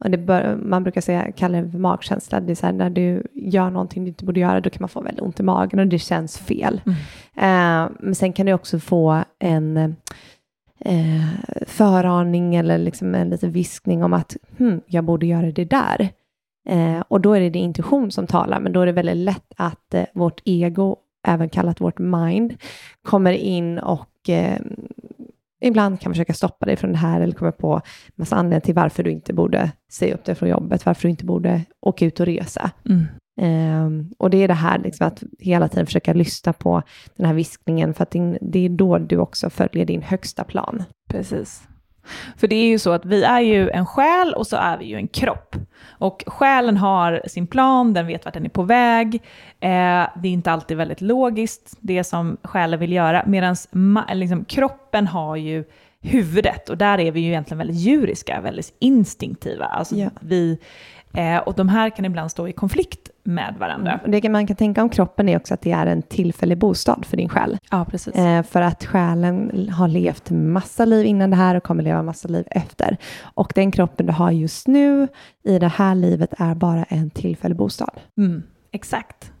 Och 0.00 0.10
det 0.10 0.18
bör, 0.18 0.56
man 0.56 0.82
brukar 0.82 1.00
säga, 1.00 1.32
kalla 1.32 1.60
det 1.62 1.70
för 1.70 1.78
magkänsla. 1.78 2.40
Det 2.40 2.52
är 2.52 2.54
så 2.54 2.66
här, 2.66 2.72
när 2.72 2.90
du 2.90 3.22
gör 3.32 3.70
någonting 3.70 4.04
du 4.04 4.08
inte 4.08 4.24
borde 4.24 4.40
göra, 4.40 4.60
då 4.60 4.70
kan 4.70 4.82
man 4.82 4.88
få 4.88 5.00
väldigt 5.00 5.22
ont 5.22 5.40
i 5.40 5.42
magen 5.42 5.78
och 5.80 5.86
det 5.86 5.98
känns 5.98 6.38
fel. 6.38 6.80
Eh, 7.36 7.86
men 8.00 8.14
sen 8.14 8.32
kan 8.32 8.46
du 8.46 8.52
också 8.52 8.78
få 8.78 9.24
en 9.38 9.96
eh, 10.84 11.24
föraning 11.66 12.54
eller 12.54 12.78
liksom 12.78 13.14
en 13.14 13.30
liten 13.30 13.50
viskning 13.50 14.04
om 14.04 14.12
att 14.12 14.36
hmm, 14.58 14.80
jag 14.86 15.04
borde 15.04 15.26
göra 15.26 15.52
det 15.52 15.64
där. 15.64 16.08
Eh, 16.68 17.00
och 17.08 17.20
då 17.20 17.32
är 17.32 17.40
det 17.40 17.50
din 17.50 17.64
intuition 17.64 18.10
som 18.10 18.26
talar, 18.26 18.60
men 18.60 18.72
då 18.72 18.80
är 18.80 18.86
det 18.86 18.92
väldigt 18.92 19.16
lätt 19.16 19.52
att 19.56 19.94
eh, 19.94 20.04
vårt 20.14 20.40
ego, 20.44 20.96
även 21.26 21.48
kallat 21.48 21.80
vårt 21.80 21.98
mind, 21.98 22.54
kommer 23.02 23.32
in 23.32 23.78
och 23.78 24.28
eh, 24.28 24.60
ibland 25.60 26.00
kan 26.00 26.12
försöka 26.12 26.34
stoppa 26.34 26.66
dig 26.66 26.76
från 26.76 26.92
det 26.92 26.98
här 26.98 27.20
eller 27.20 27.32
kommer 27.32 27.52
på 27.52 27.80
massa 28.14 28.36
anledningar 28.36 28.60
till 28.60 28.74
varför 28.74 29.02
du 29.02 29.10
inte 29.10 29.32
borde 29.32 29.70
säga 29.92 30.14
upp 30.14 30.24
dig 30.24 30.34
från 30.34 30.48
jobbet, 30.48 30.86
varför 30.86 31.02
du 31.02 31.10
inte 31.10 31.24
borde 31.24 31.62
åka 31.80 32.06
ut 32.06 32.20
och 32.20 32.26
resa. 32.26 32.70
Mm. 32.88 33.04
Ehm, 33.40 34.10
och 34.18 34.30
det 34.30 34.36
är 34.42 34.48
det 34.48 34.54
här 34.54 34.78
liksom 34.78 35.06
att 35.06 35.22
hela 35.38 35.68
tiden 35.68 35.86
försöka 35.86 36.12
lyssna 36.12 36.52
på 36.52 36.82
den 37.16 37.26
här 37.26 37.34
viskningen, 37.34 37.94
för 37.94 38.02
att 38.02 38.10
din, 38.10 38.38
det 38.40 38.58
är 38.64 38.68
då 38.68 38.98
du 38.98 39.18
också 39.18 39.50
följer 39.50 39.84
din 39.86 40.02
högsta 40.02 40.44
plan. 40.44 40.82
Precis. 41.08 41.62
För 42.36 42.48
det 42.48 42.56
är 42.56 42.66
ju 42.66 42.78
så 42.78 42.92
att 42.92 43.04
vi 43.04 43.22
är 43.24 43.40
ju 43.40 43.70
en 43.70 43.86
själ 43.86 44.34
och 44.34 44.46
så 44.46 44.56
är 44.56 44.78
vi 44.78 44.84
ju 44.84 44.96
en 44.96 45.08
kropp. 45.08 45.56
Och 45.88 46.24
själen 46.26 46.76
har 46.76 47.22
sin 47.26 47.46
plan, 47.46 47.92
den 47.94 48.06
vet 48.06 48.24
vart 48.24 48.34
den 48.34 48.44
är 48.44 48.48
på 48.48 48.62
väg. 48.62 49.14
Eh, 49.60 50.06
det 50.16 50.28
är 50.28 50.32
inte 50.32 50.52
alltid 50.52 50.76
väldigt 50.76 51.00
logiskt, 51.00 51.76
det 51.80 52.04
som 52.04 52.36
själen 52.42 52.80
vill 52.80 52.92
göra. 52.92 53.22
Medan 53.26 53.56
liksom, 54.12 54.44
kroppen 54.44 55.06
har 55.06 55.36
ju 55.36 55.64
huvudet 56.00 56.68
och 56.68 56.78
där 56.78 56.98
är 57.00 57.12
vi 57.12 57.20
ju 57.20 57.28
egentligen 57.28 57.58
väldigt 57.58 57.76
djuriska, 57.76 58.40
väldigt 58.40 58.74
instinktiva. 58.78 59.64
Alltså 59.64 59.96
Ja. 59.96 60.10
vi, 60.20 60.58
eh, 61.14 61.38
och 61.38 61.54
de 61.54 61.68
här 61.68 61.90
kan 61.90 62.04
ibland 62.04 62.30
stå 62.30 62.48
i 62.48 62.52
konflikt 62.52 63.10
med 63.24 63.54
varandra. 63.58 64.00
Och 64.02 64.10
det 64.10 64.28
man 64.28 64.46
kan 64.46 64.56
tänka 64.56 64.82
om 64.82 64.88
kroppen 64.88 65.28
är 65.28 65.36
också 65.36 65.54
att 65.54 65.60
det 65.60 65.72
är 65.72 65.86
en 65.86 66.02
tillfällig 66.02 66.58
bostad 66.58 67.04
för 67.04 67.16
din 67.16 67.28
själ. 67.28 67.58
Ja, 67.70 67.86
precis. 67.90 68.14
Eh, 68.14 68.42
för 68.42 68.62
att 68.62 68.84
själen 68.84 69.68
har 69.68 69.88
levt 69.88 70.30
massa 70.30 70.84
liv 70.84 71.06
innan 71.06 71.30
det 71.30 71.36
här 71.36 71.54
och 71.54 71.62
kommer 71.62 71.82
leva 71.82 72.02
massa 72.02 72.28
liv 72.28 72.46
efter. 72.50 72.96
Och 73.22 73.52
den 73.54 73.70
kroppen 73.70 74.06
du 74.06 74.12
har 74.12 74.30
just 74.30 74.68
nu 74.68 75.08
i 75.44 75.58
det 75.58 75.68
här 75.68 75.94
livet 75.94 76.34
är 76.38 76.54
bara 76.54 76.84
en 76.84 77.10
tillfällig 77.10 77.56
bostad. 77.56 78.00
Mm, 78.18 78.42
exakt. 78.72 79.32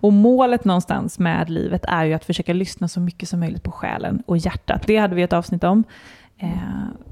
Och 0.00 0.12
målet 0.12 0.64
någonstans 0.64 1.18
med 1.18 1.50
livet 1.50 1.84
är 1.88 2.04
ju 2.04 2.14
att 2.14 2.24
försöka 2.24 2.52
lyssna 2.52 2.88
så 2.88 3.00
mycket 3.00 3.28
som 3.28 3.40
möjligt 3.40 3.62
på 3.62 3.70
själen 3.70 4.22
och 4.26 4.38
hjärtat. 4.38 4.82
Det 4.86 4.96
hade 4.96 5.14
vi 5.14 5.22
ett 5.22 5.32
avsnitt 5.32 5.64
om 5.64 5.84
eh, 6.38 6.48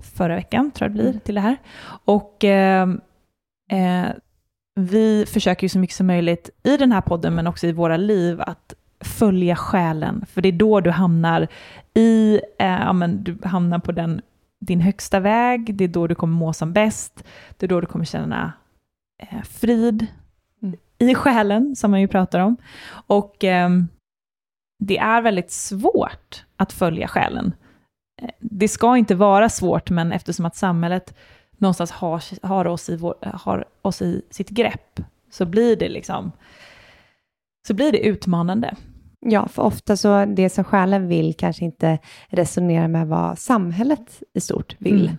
förra 0.02 0.34
veckan, 0.34 0.70
tror 0.70 0.90
jag 0.90 0.96
det 0.96 1.02
blir, 1.02 1.20
till 1.20 1.34
det 1.34 1.40
här. 1.40 1.56
Och 2.04 2.44
eh, 2.44 2.88
eh, 3.70 4.06
vi 4.80 5.26
försöker 5.26 5.62
ju 5.64 5.68
så 5.68 5.78
mycket 5.78 5.96
som 5.96 6.06
möjligt 6.06 6.50
i 6.62 6.76
den 6.76 6.92
här 6.92 7.00
podden, 7.00 7.34
men 7.34 7.46
också 7.46 7.66
i 7.66 7.72
våra 7.72 7.96
liv, 7.96 8.40
att 8.40 8.74
följa 9.04 9.56
själen. 9.56 10.26
För 10.28 10.42
det 10.42 10.48
är 10.48 10.52
då 10.52 10.80
du 10.80 10.90
hamnar 10.90 11.48
i, 11.94 12.40
eh, 12.58 12.66
ja, 12.66 12.92
men 12.92 13.24
du 13.24 13.38
hamnar 13.44 13.78
på 13.78 13.92
den, 13.92 14.20
din 14.60 14.80
högsta 14.80 15.20
väg, 15.20 15.74
det 15.74 15.84
är 15.84 15.88
då 15.88 16.06
du 16.06 16.14
kommer 16.14 16.36
må 16.36 16.52
som 16.52 16.72
bäst, 16.72 17.24
det 17.56 17.66
är 17.66 17.68
då 17.68 17.80
du 17.80 17.86
kommer 17.86 18.04
känna 18.04 18.52
eh, 19.22 19.42
frid 19.42 20.06
Mm. 20.62 20.76
i 20.98 21.14
själen, 21.14 21.76
som 21.76 21.90
man 21.90 22.00
ju 22.00 22.08
pratar 22.08 22.40
om. 22.40 22.56
Och 23.06 23.44
ehm, 23.44 23.88
det 24.84 24.98
är 24.98 25.22
väldigt 25.22 25.50
svårt 25.50 26.44
att 26.56 26.72
följa 26.72 27.08
själen. 27.08 27.52
Eh, 28.22 28.28
Det 28.40 28.68
ska 28.68 28.96
inte 28.96 29.14
vara 29.14 29.48
svårt, 29.48 29.90
men 29.90 30.12
eftersom 30.12 30.46
att 30.46 30.56
samhället 30.56 31.14
någonstans 31.58 31.90
har, 31.90 32.46
har, 32.46 32.66
oss, 32.66 32.88
i 32.88 32.96
vår, 32.96 33.14
har 33.22 33.64
oss 33.82 34.02
i 34.02 34.22
sitt 34.30 34.48
grepp, 34.50 35.00
så 35.30 35.46
blir 35.46 35.76
det 35.76 35.88
liksom 35.88 36.32
så 37.68 37.74
blir 37.74 37.92
det 37.92 37.98
utmanande. 38.06 38.74
Ja, 39.20 39.48
för 39.48 39.62
ofta 39.62 39.96
så 39.96 40.24
det 40.24 40.50
som 40.50 40.64
själen 40.64 41.08
vill 41.08 41.34
kanske 41.34 41.64
inte 41.64 41.98
resonerar 42.28 42.88
med 42.88 43.06
vad 43.08 43.38
samhället 43.38 44.22
i 44.34 44.40
stort 44.40 44.76
vill. 44.78 45.00
Mm. 45.02 45.16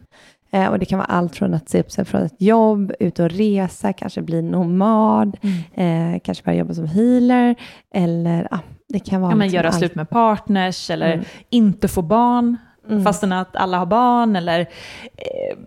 Eh, 0.51 0.70
och 0.72 0.79
det 0.79 0.86
kan 0.86 1.00
vara 1.00 1.08
allt 1.08 1.36
från 1.36 1.53
att 1.53 1.70
se 1.70 1.79
upp 1.79 1.91
sig 1.91 2.06
från 2.06 2.22
ett 2.22 2.41
jobb, 2.41 2.91
ut 3.00 3.20
och 3.20 3.29
resa, 3.29 3.94
kanske 3.94 4.22
bli 4.22 4.41
nomad, 4.41 5.38
eh, 5.74 6.20
kanske 6.24 6.44
börja 6.44 6.58
jobba 6.60 6.74
som 6.74 6.86
healer, 6.88 7.56
eller 7.94 8.48
ah, 8.51 8.60
det 8.89 9.00
kan 9.00 9.22
vara... 9.22 9.32
Ja, 9.32 9.36
men 9.36 9.50
göra 9.50 9.67
allt. 9.67 9.77
slut 9.77 9.96
med 9.96 10.10
partners, 10.10 10.89
eller 10.89 11.13
Mm. 11.13 11.25
inte 11.50 11.88
få 11.88 12.01
barn, 12.01 12.58
Mm. 12.89 13.03
fastän 13.03 13.32
att 13.32 13.56
alla 13.56 13.77
har 13.77 13.86
barn, 13.86 14.36
eller... 14.36 14.60
Eh, 14.60 15.58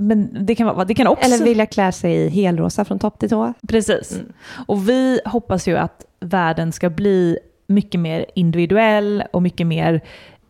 men 0.00 0.46
det 0.46 0.54
kan, 0.54 0.66
vara, 0.66 0.84
det 0.84 0.94
kan 0.94 1.06
också... 1.06 1.24
Eller 1.24 1.44
vilja 1.44 1.66
klä 1.66 1.92
sig 1.92 2.14
i 2.14 2.28
helrosa 2.28 2.84
från 2.84 2.98
topp 2.98 3.18
till 3.18 3.30
tå. 3.30 3.52
Precis. 3.68 4.12
Mm. 4.12 4.32
Och 4.66 4.88
vi 4.88 5.20
hoppas 5.24 5.68
ju 5.68 5.76
att 5.76 6.04
världen 6.20 6.72
ska 6.72 6.90
bli 6.90 7.38
mycket 7.66 8.00
mer 8.00 8.26
individuell 8.34 9.24
och 9.32 9.42
mycket 9.42 9.66
mer 9.66 10.00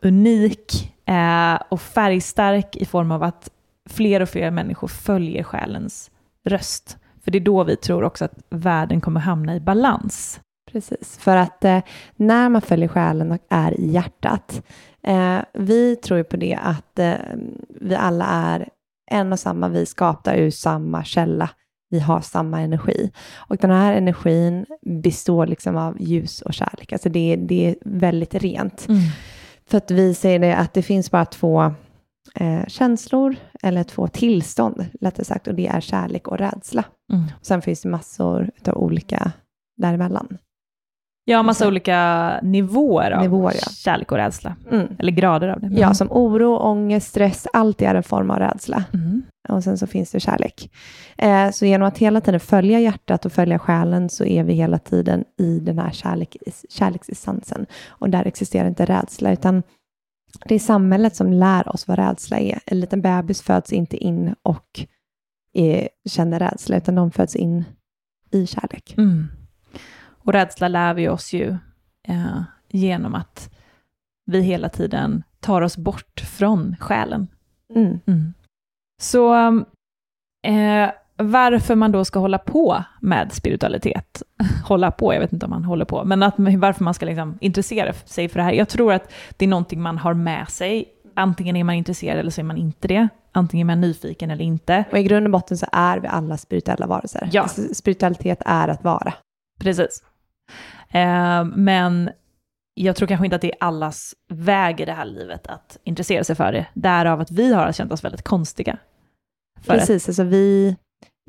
unik 0.03 0.93
eh, 1.07 1.63
och 1.69 1.81
färgstark 1.81 2.77
i 2.77 2.85
form 2.85 3.13
av 3.13 3.23
att 3.23 3.51
fler 3.91 4.21
och 4.21 4.29
fler 4.29 4.51
människor 4.51 4.89
följer 4.89 5.43
själens 5.43 6.11
röst. 6.45 6.97
För 7.25 7.31
det 7.31 7.39
är 7.39 7.41
då 7.41 7.65
vi 7.65 7.77
tror 7.77 8.05
också 8.05 8.25
att 8.25 8.39
världen 8.51 9.01
kommer 9.01 9.21
hamna 9.21 9.57
i 9.57 9.61
balans. 9.61 10.41
Precis, 10.73 11.19
för 11.19 11.37
att 11.37 11.65
eh, 11.65 11.79
när 12.17 12.49
man 12.49 12.63
följer 12.63 12.89
själen 12.89 13.33
och 13.33 13.39
är 13.51 13.81
i 13.81 13.87
hjärtat, 13.87 14.63
eh, 15.03 15.39
vi 15.53 15.97
tror 15.97 16.19
ju 16.19 16.25
på 16.25 16.37
det 16.37 16.59
att 16.63 16.99
eh, 16.99 17.15
vi 17.69 17.95
alla 17.95 18.25
är 18.25 18.69
en 19.11 19.33
och 19.33 19.39
samma, 19.39 19.69
vi 19.69 19.87
skapar 19.87 20.35
ur 20.35 20.51
samma 20.51 21.05
källa, 21.05 21.51
vi 21.91 22.01
har 22.01 22.21
samma 22.21 22.61
energi. 22.61 23.11
Och 23.37 23.57
den 23.57 23.71
här 23.71 23.95
energin 23.95 24.67
består 25.03 25.47
liksom 25.47 25.77
av 25.77 25.97
ljus 26.01 26.43
och 26.43 26.55
kärlek, 26.55 26.93
alltså 26.93 27.09
det, 27.09 27.37
det 27.37 27.69
är 27.69 27.77
väldigt 27.85 28.35
rent. 28.35 28.87
För 29.71 29.79
att 29.79 29.91
vi 29.91 30.15
säger 30.15 30.39
det 30.39 30.57
att 30.57 30.75
det 30.75 30.83
finns 30.83 31.11
bara 31.11 31.25
två 31.25 31.75
eh, 32.35 32.67
känslor, 32.67 33.37
eller 33.63 33.85
två 33.85 34.09
tillstånd, 34.09 34.87
lättare 35.01 35.25
sagt, 35.25 35.49
och 35.49 35.55
det 35.55 35.67
är 35.67 35.81
kärlek 35.81 36.29
och 36.29 36.39
rädsla. 36.39 36.85
Mm. 37.13 37.25
Och 37.41 37.47
sen 37.47 37.63
finns 37.63 37.83
det 37.83 37.89
massor 37.89 38.51
av 38.67 38.75
olika 38.75 39.33
däremellan. 39.77 40.39
Ja, 41.25 41.43
massa 41.43 41.69
olika 41.69 42.41
nivåer 42.43 43.11
av 43.11 43.23
Nivåer, 43.23 43.55
ja. 43.55 43.71
kärlek 43.71 44.13
och 44.13 44.19
rädsla. 44.19 44.57
Mm. 44.71 44.87
Eller 44.99 45.13
grader 45.13 45.49
av 45.49 45.61
det. 45.61 45.81
Ja, 45.81 45.95
som 45.95 46.13
oro, 46.13 46.57
ångest, 46.57 47.09
stress, 47.09 47.47
allt 47.53 47.83
är 47.83 47.95
en 47.95 48.03
form 48.03 48.31
av 48.31 48.39
rädsla. 48.39 48.85
Mm. 48.95 49.23
Och 49.49 49.65
sen 49.65 49.79
så 49.79 49.87
finns 49.87 50.11
det 50.11 50.21
kärlek. 50.21 50.71
Eh, 51.19 51.51
så 51.51 51.67
genom 51.67 51.89
att 51.89 51.99
hela 51.99 52.21
tiden 52.21 52.41
följa 52.41 52.81
hjärtat 52.81 53.27
och 53.27 53.33
följa 53.33 53.59
själen 53.59 54.09
så 54.09 54.25
är 54.25 54.45
vi 54.45 54.53
hela 54.53 54.79
tiden 54.79 55.25
i 55.39 55.59
den 55.59 55.79
här 55.79 55.91
kärlek, 55.91 56.37
kärleksessensen. 56.69 57.67
Och 57.89 58.11
där 58.11 58.27
existerar 58.27 58.69
inte 58.69 58.85
rädsla, 58.85 59.33
utan 59.33 59.63
det 60.45 60.55
är 60.55 60.59
samhället 60.59 61.17
som 61.17 61.33
lär 61.33 61.69
oss 61.69 61.89
vad 61.89 61.99
rädsla 61.99 62.39
är. 62.39 62.59
En 62.67 62.81
liten 62.81 63.03
bebis 63.03 63.43
föds 63.43 63.73
inte 63.73 63.97
in 63.97 64.35
och 64.43 64.87
är, 65.53 65.89
känner 66.09 66.39
rädsla, 66.39 66.77
utan 66.77 66.95
de 66.95 67.11
föds 67.11 67.37
in 67.37 67.65
i 68.31 68.47
kärlek. 68.47 68.95
Mm. 68.99 69.29
Och 70.25 70.33
rädsla 70.33 70.69
lär 70.69 70.95
vi 70.95 71.09
oss 71.09 71.33
ju 71.33 71.57
eh, 72.09 72.43
genom 72.69 73.15
att 73.15 73.51
vi 74.27 74.41
hela 74.41 74.69
tiden 74.69 75.23
tar 75.41 75.63
oss 75.63 75.77
bort 75.77 76.21
från 76.21 76.77
själen. 76.81 77.29
Mm. 77.75 78.01
Mm. 78.07 78.35
Så 79.03 79.35
eh, 80.47 80.91
varför 81.17 81.75
man 81.75 81.93
då 81.93 82.05
ska 82.05 82.19
hålla 82.19 82.39
på 82.39 82.85
med 83.01 83.33
spiritualitet, 83.33 84.23
hålla 84.65 84.91
på, 84.91 85.15
jag 85.15 85.21
vet 85.21 85.33
inte 85.33 85.47
om 85.47 85.51
man 85.51 85.65
håller 85.65 85.85
på, 85.85 86.05
men 86.05 86.23
att, 86.23 86.35
varför 86.37 86.85
man 86.85 86.95
ska 86.95 87.07
liksom 87.07 87.39
intressera 87.41 87.93
sig 87.93 88.29
för 88.29 88.39
det 88.39 88.45
här. 88.45 88.53
Jag 88.53 88.69
tror 88.69 88.93
att 88.93 89.13
det 89.37 89.45
är 89.45 89.49
någonting 89.49 89.81
man 89.81 89.99
har 89.99 90.15
med 90.15 90.49
sig. 90.49 90.85
Antingen 91.15 91.57
är 91.57 91.65
man 91.65 91.75
intresserad 91.75 92.19
eller 92.19 92.31
så 92.31 92.41
är 92.41 92.45
man 92.45 92.57
inte 92.57 92.89
det. 92.89 93.09
Antingen 93.33 93.65
är 93.71 93.75
man 93.75 93.81
nyfiken 93.81 94.31
eller 94.31 94.45
inte. 94.45 94.85
Och 94.93 94.99
i 94.99 95.03
grund 95.03 95.27
och 95.27 95.33
botten 95.33 95.59
så 95.59 95.67
är 95.73 95.99
vi 95.99 96.09
alla 96.09 96.37
spirituella 96.37 96.87
varelser. 96.87 97.29
Ja. 97.33 97.43
Alltså, 97.43 97.75
spiritualitet 97.75 98.43
är 98.47 98.69
att 98.69 98.85
vara. 98.85 99.15
Precis. 99.61 100.03
Eh, 100.95 101.45
men 101.45 102.11
jag 102.75 102.97
tror 102.97 103.09
kanske 103.09 103.27
inte 103.27 103.37
att 103.37 103.43
det 103.43 103.53
är 103.53 103.57
allas 103.61 104.15
väg 104.33 104.81
i 104.81 104.85
det 104.85 104.93
här 104.93 105.05
livet 105.05 105.47
att 105.47 105.79
intressera 105.85 106.25
sig 106.25 106.37
för 106.37 106.53
det. 106.53 106.67
Därav 106.75 107.21
att 107.21 107.31
vi 107.31 107.55
har 107.55 107.73
känt 107.73 107.93
oss 107.93 108.05
väldigt 108.05 108.23
konstiga. 108.23 108.79
Precis, 109.67 109.71
att- 109.83 109.87
Precis, 109.89 110.09
alltså 110.09 110.23
vi 110.25 110.77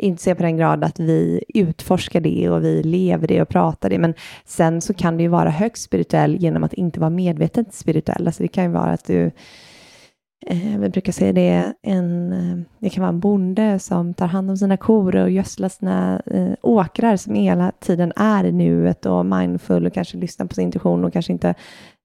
inser 0.01 0.35
på 0.35 0.43
den 0.43 0.57
grad 0.57 0.83
att 0.83 0.99
vi 0.99 1.43
utforskar 1.53 2.21
det 2.21 2.49
och 2.49 2.63
vi 2.63 2.83
lever 2.83 3.27
det 3.27 3.41
och 3.41 3.49
pratar 3.49 3.89
det. 3.89 3.97
Men 3.99 4.13
sen 4.45 4.81
så 4.81 4.93
kan 4.93 5.17
det 5.17 5.23
ju 5.23 5.29
vara 5.29 5.49
högst 5.49 5.83
spirituell 5.83 6.35
genom 6.35 6.63
att 6.63 6.73
inte 6.73 6.99
vara 6.99 7.09
medvetet 7.09 7.73
spirituell. 7.73 8.27
Alltså 8.27 8.43
det 8.43 8.47
kan 8.47 8.63
ju 8.63 8.69
vara 8.71 8.91
att 8.91 9.05
du, 9.05 9.31
eh, 10.47 10.79
vi 10.79 10.89
brukar 10.89 11.11
säga 11.11 11.33
det, 11.33 11.73
en, 11.81 12.33
eh, 12.33 12.65
det 12.79 12.89
kan 12.89 13.01
vara 13.01 13.09
en 13.09 13.19
bonde 13.19 13.79
som 13.79 14.13
tar 14.13 14.27
hand 14.27 14.49
om 14.49 14.57
sina 14.57 14.77
kor 14.77 15.15
och 15.15 15.31
gödslar 15.31 15.69
sina 15.69 16.21
eh, 16.25 16.53
åkrar 16.61 17.17
som 17.17 17.35
hela 17.35 17.71
tiden 17.79 18.13
är 18.15 18.43
i 18.43 18.51
nuet 18.51 19.05
och 19.05 19.25
mindful 19.25 19.85
och 19.85 19.93
kanske 19.93 20.17
lyssnar 20.17 20.45
på 20.45 20.55
sin 20.55 20.65
intuition 20.65 21.05
och 21.05 21.13
kanske 21.13 21.33
inte, 21.33 21.55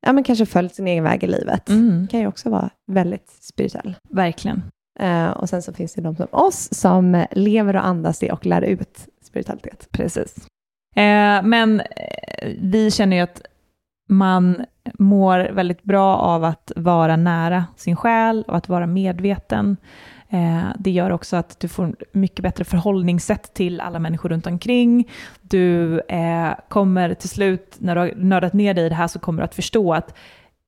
ja 0.07 0.13
men 0.13 0.25
kanske 0.25 0.47
följt 0.47 0.75
sin 0.75 0.87
egen 0.87 1.05
väg 1.05 1.25
i 1.25 1.27
livet. 1.27 1.69
Mm, 1.69 2.07
kan 2.07 2.21
ju 2.21 2.27
också 2.27 2.51
vara 2.51 2.71
väldigt 2.87 3.31
spirituell. 3.41 3.95
verkligen. 4.11 4.63
Eh, 4.99 5.31
och 5.31 5.49
sen 5.49 5.63
så 5.63 5.73
finns 5.73 5.95
det 5.95 6.03
de 6.03 6.17
som 6.17 6.27
oss 6.31 6.69
som 6.73 7.25
lever 7.31 7.77
och 7.77 7.87
andas 7.87 8.19
det 8.19 8.33
och 8.33 8.47
lär 8.47 8.63
ut 8.63 9.09
spiritualitet. 9.23 9.89
Precis. 9.91 10.37
Eh, 10.97 11.43
men 11.43 11.81
eh, 11.81 12.51
vi 12.61 12.91
känner 12.91 13.17
ju 13.17 13.23
att 13.23 13.43
man 14.07 14.65
mår 14.99 15.39
väldigt 15.53 15.83
bra 15.83 16.17
av 16.17 16.45
att 16.45 16.73
vara 16.77 17.17
nära 17.17 17.65
sin 17.77 17.97
själ 17.97 18.45
och 18.49 18.57
att 18.57 18.69
vara 18.69 18.87
medveten. 18.87 19.77
Eh, 20.29 20.65
det 20.79 20.91
gör 20.91 21.11
också 21.11 21.37
att 21.37 21.61
du 21.61 21.69
får 21.69 21.97
mycket 22.13 22.43
bättre 22.43 22.65
förhållningssätt 22.65 23.55
till 23.55 23.81
alla 23.81 23.99
människor 23.99 24.29
runt 24.29 24.47
omkring. 24.47 25.11
Du 25.41 26.01
eh, 26.01 26.51
kommer 26.69 27.15
till 27.15 27.29
slut, 27.29 27.77
när 27.79 27.95
du 27.95 28.01
har 28.01 28.13
nördat 28.17 28.53
ner 28.53 28.75
dig 28.75 28.87
i 28.87 28.89
det 28.89 28.95
här, 28.95 29.09
så 29.09 29.19
kommer 29.19 29.43
du 29.43 29.45
att 29.45 29.55
förstå 29.55 29.95
att 29.95 30.17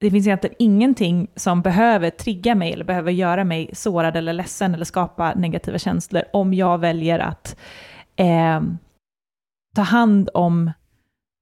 det 0.01 0.11
finns 0.11 0.27
egentligen 0.27 0.57
ingenting 0.59 1.29
som 1.37 1.63
behöver 1.63 2.11
trigga 2.11 2.55
mig 2.55 2.73
eller 2.73 2.85
behöver 2.85 3.13
göra 3.13 3.45
mig 3.45 3.71
sårad 3.73 4.17
eller 4.17 4.33
ledsen 4.33 4.75
eller 4.75 4.85
skapa 4.85 5.35
negativa 5.35 5.79
känslor 5.79 6.23
om 6.33 6.55
jag 6.55 6.79
väljer 6.79 7.19
att 7.19 7.57
eh, 8.17 8.61
ta 9.75 9.83
hand 9.83 10.31
om 10.35 10.71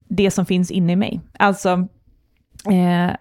det 0.08 0.30
som 0.30 0.46
finns 0.46 0.70
inne 0.70 0.92
i 0.92 0.96
mig. 0.96 1.20
Alltså, 1.38 1.88
eh, 2.70 3.16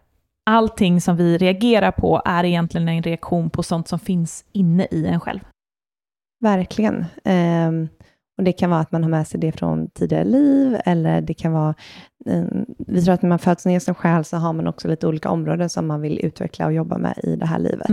allting 0.46 1.02
som 1.02 1.16
vi 1.18 1.38
reagerar 1.38 1.92
på 1.92 2.22
är 2.26 2.44
egentligen 2.44 2.90
en 2.90 3.04
reaktion 3.04 3.50
på 3.50 3.64
sånt 3.64 3.88
som 3.88 4.00
finns 4.00 4.46
inne 4.52 4.88
i 4.92 5.06
en 5.08 5.20
själv. 5.20 5.40
Verkligen. 6.42 7.06
Ehm, 7.24 7.88
och 8.38 8.44
det 8.44 8.52
kan 8.52 8.70
vara 8.70 8.80
att 8.80 8.92
man 8.92 9.04
har 9.04 9.10
med 9.10 9.28
sig 9.28 9.40
det 9.40 9.52
från 9.52 9.90
tidigare 9.90 10.24
liv, 10.24 10.78
eller 10.86 11.22
det 11.22 11.34
kan 11.34 11.52
vara... 11.52 11.76
ehm, 12.26 12.66
vi 12.88 13.04
tror 13.04 13.14
att 13.14 13.22
när 13.22 13.30
man 13.30 13.40
föds 13.40 13.66
ner 13.66 13.80
som 13.80 13.96
själ 13.96 14.26
så 14.26 14.38
har 14.38 14.54
man 14.54 14.68
också 14.68 14.88
lite 14.88 15.08
olika 15.08 15.30
områden 15.30 15.70
som 15.70 15.88
man 15.88 16.02
vill 16.02 16.26
utveckla 16.26 16.66
och 16.66 16.74
jobba 16.74 16.98
med 16.98 17.20
i 17.24 17.36
det 17.36 17.46
här 17.46 17.60
livet. 17.60 17.88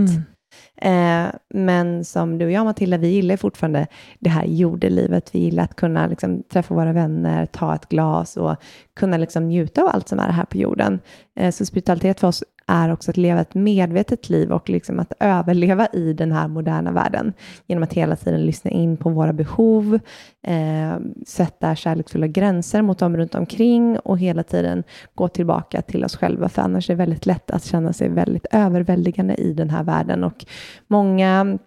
Eh, 0.81 1.25
men 1.49 2.05
som 2.05 2.37
du 2.37 2.45
och 2.45 2.51
jag, 2.51 2.65
Matilda, 2.65 2.97
vi 2.97 3.07
gillar 3.07 3.37
fortfarande 3.37 3.87
det 4.19 4.29
här 4.29 4.45
jordelivet. 4.45 5.35
Vi 5.35 5.39
gillar 5.39 5.63
att 5.63 5.75
kunna 5.75 6.07
liksom, 6.07 6.43
träffa 6.43 6.75
våra 6.75 6.93
vänner, 6.93 7.45
ta 7.45 7.75
ett 7.75 7.89
glas 7.89 8.37
och 8.37 8.55
kunna 8.95 9.17
liksom, 9.17 9.47
njuta 9.47 9.81
av 9.81 9.87
allt 9.87 10.07
som 10.07 10.19
är 10.19 10.29
här 10.29 10.45
på 10.45 10.57
jorden. 10.57 10.99
Eh, 11.35 11.51
så 11.51 11.65
spiritualitet 11.65 12.19
för 12.19 12.27
oss 12.27 12.43
är 12.67 12.91
också 12.91 13.11
att 13.11 13.17
leva 13.17 13.41
ett 13.41 13.53
medvetet 13.53 14.29
liv 14.29 14.51
och 14.51 14.69
liksom 14.69 14.99
att 14.99 15.13
överleva 15.19 15.87
i 15.93 16.13
den 16.13 16.31
här 16.31 16.47
moderna 16.47 16.91
världen 16.91 17.33
genom 17.67 17.83
att 17.83 17.93
hela 17.93 18.15
tiden 18.15 18.45
lyssna 18.45 18.71
in 18.71 18.97
på 18.97 19.09
våra 19.09 19.33
behov, 19.33 19.99
eh, 20.47 20.97
sätta 21.27 21.75
kärleksfulla 21.75 22.27
gränser 22.27 22.81
mot 22.81 22.99
dem 22.99 23.17
runt 23.17 23.35
omkring 23.35 23.99
och 23.99 24.19
hela 24.19 24.43
tiden 24.43 24.83
gå 25.15 25.27
tillbaka 25.27 25.81
till 25.81 26.05
oss 26.05 26.15
själva, 26.15 26.49
för 26.49 26.61
annars 26.61 26.89
är 26.89 26.93
det 26.93 26.97
väldigt 26.97 27.25
lätt 27.25 27.51
att 27.51 27.63
känna 27.63 27.93
sig 27.93 28.09
väldigt 28.09 28.45
överväldigande 28.51 29.35
i 29.35 29.53
den 29.53 29.69
här 29.69 29.83
världen. 29.83 30.23
Och 30.23 30.45
många 30.87 31.57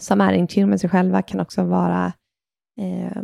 som 0.00 0.20
är 0.20 0.58
in 0.58 0.70
med 0.70 0.80
sig 0.80 0.90
själva 0.90 1.22
kan 1.22 1.40
också 1.40 1.62
vara 1.62 2.12
eh, 2.80 3.22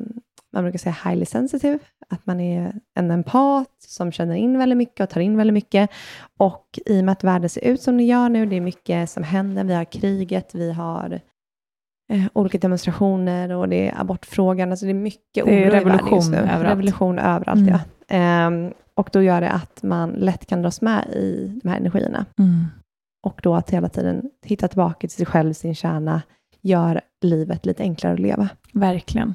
man 0.53 0.63
brukar 0.65 0.79
säga 0.79 0.97
highly 1.05 1.25
sensitive, 1.27 1.79
att 2.09 2.27
man 2.27 2.41
är 2.41 2.73
en 2.95 3.11
empat 3.11 3.69
som 3.79 4.13
känner 4.13 4.35
in 4.35 4.59
väldigt 4.59 4.79
mycket 4.79 5.01
och 5.01 5.11
tar 5.11 5.21
in 5.21 5.37
väldigt 5.37 5.55
mycket. 5.55 5.91
Och 6.39 6.79
i 6.87 7.01
och 7.01 7.05
med 7.05 7.13
att 7.13 7.25
världen 7.25 7.49
ser 7.51 7.65
ut 7.65 7.83
som 7.83 7.97
den 7.97 8.07
gör 8.07 8.29
nu, 8.29 8.47
det 8.47 8.57
är 8.57 8.61
mycket 8.61 9.11
som 9.11 9.23
händer, 9.23 9.65
vi 9.65 9.75
har 9.75 9.85
kriget, 9.85 10.55
vi 10.55 10.73
har 10.73 11.21
eh, 12.13 12.25
olika 12.33 12.59
demonstrationer 12.59 13.53
och 13.53 13.69
det 13.69 13.89
är 13.89 14.01
abortfrågan, 14.01 14.71
alltså 14.71 14.87
det 14.87 14.93
är 14.93 14.95
mycket 14.95 15.45
oro 15.45 15.53
i 15.53 15.65
världen 15.71 16.01
just 16.13 16.31
nu. 16.31 16.37
överallt. 16.37 16.65
Revolution 16.65 17.19
överallt, 17.19 17.61
Mm. 17.61 17.69
ja. 17.75 17.81
Ehm, 18.17 18.73
och 18.95 19.11
då 19.13 19.23
gör 19.23 19.41
det 19.41 19.51
att 19.51 19.83
man 19.83 20.11
lätt 20.11 20.47
kan 20.47 20.63
dras 20.63 20.81
med 20.81 21.07
i 21.09 21.61
de 21.63 21.69
här 21.69 21.77
energierna. 21.77 22.27
Mm. 22.39 22.65
Och 23.27 23.41
då 23.43 23.55
att 23.55 23.71
hela 23.71 23.89
tiden 23.89 24.31
hitta 24.45 24.69
tillbaka 24.69 24.99
till 25.01 25.11
sig 25.17 25.27
själv, 25.27 25.53
sin 25.53 25.75
kärna, 25.75 26.23
gör 26.63 27.01
livet 27.23 27.67
lite 27.67 27.83
enklare 27.83 28.15
att 28.15 28.21
leva. 28.21 28.49
Verkligen. 28.73 29.35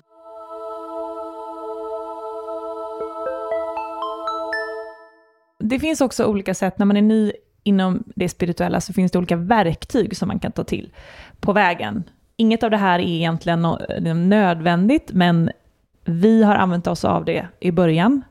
Det 5.65 5.79
finns 5.79 6.01
också 6.01 6.25
olika 6.25 6.53
sätt, 6.53 6.79
när 6.79 6.85
man 6.85 6.97
är 6.97 7.01
ny 7.01 7.31
inom 7.63 8.03
det 8.15 8.29
spirituella 8.29 8.81
så 8.81 8.93
finns 8.93 9.11
det 9.11 9.17
olika 9.17 9.35
verktyg 9.35 10.17
som 10.17 10.27
man 10.27 10.39
kan 10.39 10.51
ta 10.51 10.63
till 10.63 10.93
på 11.39 11.53
vägen. 11.53 12.03
Inget 12.35 12.63
av 12.63 12.71
det 12.71 12.77
här 12.77 12.99
är 12.99 13.03
egentligen 13.03 13.61
nödvändigt, 14.29 15.11
men 15.13 15.51
vi 16.05 16.43
har 16.43 16.55
använt 16.55 16.87
oss 16.87 17.05
av 17.05 17.25
det 17.25 17.47
i 17.59 17.71
början 17.71 18.21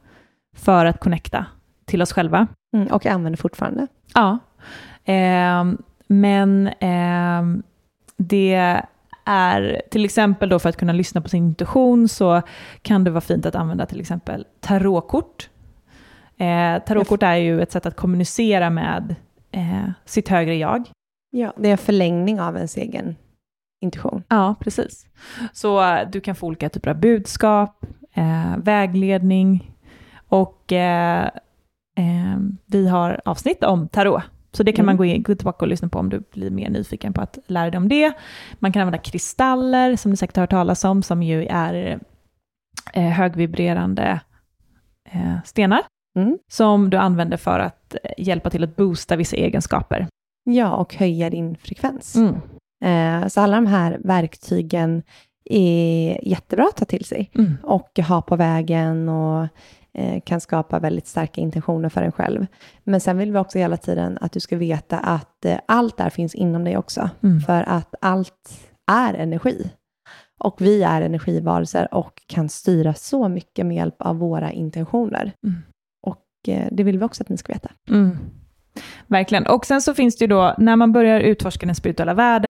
för 0.56 0.86
att 0.86 1.00
connecta 1.00 1.46
till 1.84 2.02
oss 2.02 2.12
själva. 2.12 2.46
Mm, 2.76 2.88
och 2.88 3.06
använder 3.06 3.36
fortfarande. 3.36 3.86
Ja. 4.14 4.38
Ehm, 5.04 5.78
men 6.06 6.70
ehm, 6.80 7.62
det 8.16 8.82
är 9.24 9.82
till 9.90 10.04
exempel 10.04 10.48
då 10.48 10.58
för 10.58 10.68
att 10.68 10.76
kunna 10.76 10.92
lyssna 10.92 11.20
på 11.20 11.28
sin 11.28 11.44
intuition 11.44 12.08
så 12.08 12.42
kan 12.82 13.04
det 13.04 13.10
vara 13.10 13.20
fint 13.20 13.46
att 13.46 13.54
använda 13.54 13.86
till 13.86 14.00
exempel 14.00 14.46
tarotkort. 14.60 15.48
Eh, 16.42 16.82
tarotkort 16.82 17.22
är 17.22 17.34
ju 17.36 17.62
ett 17.62 17.72
sätt 17.72 17.86
att 17.86 17.96
kommunicera 17.96 18.70
med 18.70 19.14
eh, 19.50 19.90
sitt 20.04 20.28
högre 20.28 20.54
jag. 20.54 20.90
Ja, 21.30 21.52
det 21.56 21.68
är 21.68 21.72
en 21.72 21.78
förlängning 21.78 22.40
av 22.40 22.56
ens 22.56 22.76
egen 22.76 23.16
intuition. 23.80 24.22
Ja, 24.28 24.54
precis. 24.60 25.06
Så 25.52 25.82
eh, 25.82 26.08
du 26.12 26.20
kan 26.20 26.34
få 26.34 26.46
olika 26.46 26.68
typer 26.68 26.90
av 26.90 27.00
budskap, 27.00 27.86
eh, 28.14 28.56
vägledning 28.56 29.70
och 30.28 30.72
eh, 30.72 31.24
eh, 31.96 32.38
vi 32.66 32.88
har 32.88 33.20
avsnitt 33.24 33.64
om 33.64 33.88
tarot. 33.88 34.22
Så 34.54 34.62
det 34.62 34.72
kan 34.72 34.84
man 34.86 34.92
Mm. 34.92 34.98
gå, 34.98 35.04
in, 35.04 35.22
gå 35.22 35.34
tillbaka 35.34 35.64
och 35.64 35.68
lyssna 35.68 35.88
på 35.88 35.98
om 35.98 36.08
du 36.10 36.22
blir 36.32 36.50
mer 36.50 36.70
nyfiken 36.70 37.12
på 37.12 37.20
att 37.20 37.38
lära 37.46 37.70
dig 37.70 37.78
om 37.78 37.88
det. 37.88 38.12
Man 38.58 38.72
kan 38.72 38.82
använda 38.82 38.98
kristaller, 38.98 39.96
som 39.96 40.10
ni 40.10 40.16
säkert 40.16 40.36
har 40.36 40.42
hört 40.42 40.50
talas 40.50 40.84
om, 40.84 41.02
som 41.02 41.22
ju 41.22 41.46
är 41.46 41.98
eh, 42.92 43.08
högvibrerande 43.10 44.20
eh, 45.12 45.36
stenar, 45.44 45.80
Mm. 46.18 46.38
som 46.52 46.90
du 46.90 46.96
använder 46.96 47.36
för 47.36 47.58
att 47.58 47.94
eh, 48.04 48.10
hjälpa 48.18 48.50
till 48.50 48.64
att 48.64 48.76
boosta 48.76 49.16
vissa 49.16 49.36
egenskaper. 49.36 50.06
Ja, 50.44 50.74
och 50.76 50.94
höja 50.94 51.30
din 51.30 51.56
frekvens. 51.56 52.16
Mm. 52.16 52.34
Eh, 52.84 53.28
så 53.28 53.40
alla 53.40 53.56
de 53.56 53.66
här 53.66 53.98
verktygen 54.04 55.02
är 55.44 56.28
jättebra 56.28 56.64
att 56.64 56.76
ta 56.76 56.84
till 56.84 57.04
sig 57.04 57.30
Mm. 57.34 57.56
och 57.62 57.98
ha 58.08 58.22
på 58.22 58.36
vägen 58.36 59.08
och 59.08 59.48
eh, 59.94 60.20
kan 60.24 60.40
skapa 60.40 60.78
väldigt 60.78 61.06
starka 61.06 61.40
intentioner 61.40 61.88
för 61.88 62.02
en 62.02 62.12
själv. 62.12 62.46
Men 62.84 63.00
sen 63.00 63.18
vill 63.18 63.32
vi 63.32 63.38
också 63.38 63.58
hela 63.58 63.76
tiden 63.76 64.18
att 64.20 64.32
du 64.32 64.40
ska 64.40 64.56
veta 64.56 64.98
att 64.98 65.44
eh, 65.44 65.58
allt 65.66 65.96
där 65.96 66.10
finns 66.10 66.34
inom 66.34 66.64
dig 66.64 66.76
också. 66.76 67.10
Mm. 67.22 67.40
För 67.40 67.62
att 67.62 67.94
allt 68.00 68.60
är 68.92 69.14
energi. 69.14 69.70
Och 70.44 70.56
vi 70.60 70.82
är 70.82 71.02
energivarelser 71.02 71.94
och 71.94 72.22
kan 72.26 72.48
styra 72.48 72.94
så 72.94 73.28
mycket 73.28 73.66
med 73.66 73.76
hjälp 73.76 73.94
av 73.98 74.16
våra 74.18 74.52
intentioner. 74.52 75.32
Mm. 75.46 75.62
Eh, 76.48 76.66
det 76.72 76.82
vill 76.82 76.98
vi 76.98 77.04
också 77.04 77.22
att 77.22 77.28
ni 77.28 77.38
ska 77.38 77.52
veta. 77.52 77.70
Mm. 77.88 78.16
Verkligen. 79.06 79.46
Och 79.46 79.66
sen 79.66 79.82
så 79.82 79.94
finns 79.94 80.16
det 80.16 80.22
ju 80.22 80.28
då, 80.28 80.54
när 80.58 80.76
man 80.76 80.92
börjar 80.92 81.20
utforska 81.20 81.66
den 81.66 81.74
spirituella 81.74 82.14
världen, 82.14 82.46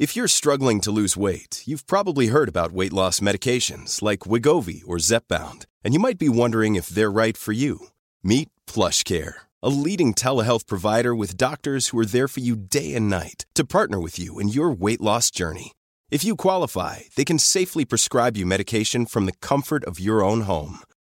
If 0.00 0.14
you're 0.14 0.28
struggling 0.28 0.80
to 0.82 0.92
lose 0.92 1.16
weight, 1.16 1.64
you've 1.66 1.84
probably 1.84 2.28
heard 2.28 2.48
about 2.48 2.70
weight 2.70 2.92
loss 2.92 3.18
medications 3.18 4.00
like 4.00 4.20
Wigovi 4.20 4.82
or 4.86 4.98
Zepbound, 5.00 5.66
and 5.82 5.92
you 5.92 5.98
might 5.98 6.18
be 6.18 6.28
wondering 6.28 6.76
if 6.76 6.88
they're 6.88 7.10
right 7.10 7.36
for 7.36 7.50
you. 7.50 7.88
Meet 8.22 8.48
PlushCare, 8.68 9.34
a 9.60 9.68
leading 9.68 10.14
telehealth 10.14 10.68
provider 10.68 11.16
with 11.16 11.36
doctors 11.36 11.88
who 11.88 11.98
are 11.98 12.06
there 12.06 12.28
for 12.28 12.38
you 12.38 12.54
day 12.54 12.94
and 12.94 13.10
night 13.10 13.44
to 13.56 13.64
partner 13.64 13.98
with 13.98 14.20
you 14.20 14.38
in 14.38 14.48
your 14.48 14.70
weight 14.70 15.00
loss 15.00 15.32
journey. 15.32 15.72
If 16.12 16.24
you 16.24 16.36
qualify, 16.36 17.00
they 17.16 17.24
can 17.24 17.40
safely 17.40 17.84
prescribe 17.84 18.36
you 18.36 18.46
medication 18.46 19.04
from 19.04 19.26
the 19.26 19.38
comfort 19.40 19.82
of 19.84 19.98
your 19.98 20.22
own 20.22 20.42
home. 20.42 20.78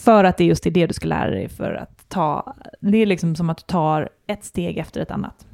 För 0.00 0.24
att 0.24 0.36
det 0.36 0.44
är 0.44 0.48
just 0.48 0.64
det 0.64 0.86
du 0.86 0.94
ska 0.94 1.08
lära 1.08 1.30
dig 1.30 1.48
för 1.48 1.74
att 1.74 2.08
ta, 2.08 2.54
det 2.80 2.98
är 2.98 3.06
liksom 3.06 3.36
som 3.36 3.50
att 3.50 3.58
du 3.58 3.62
tar 3.62 4.08
ett 4.26 4.44
steg 4.44 4.78
efter 4.78 5.00
ett 5.00 5.10
annat. 5.10 5.46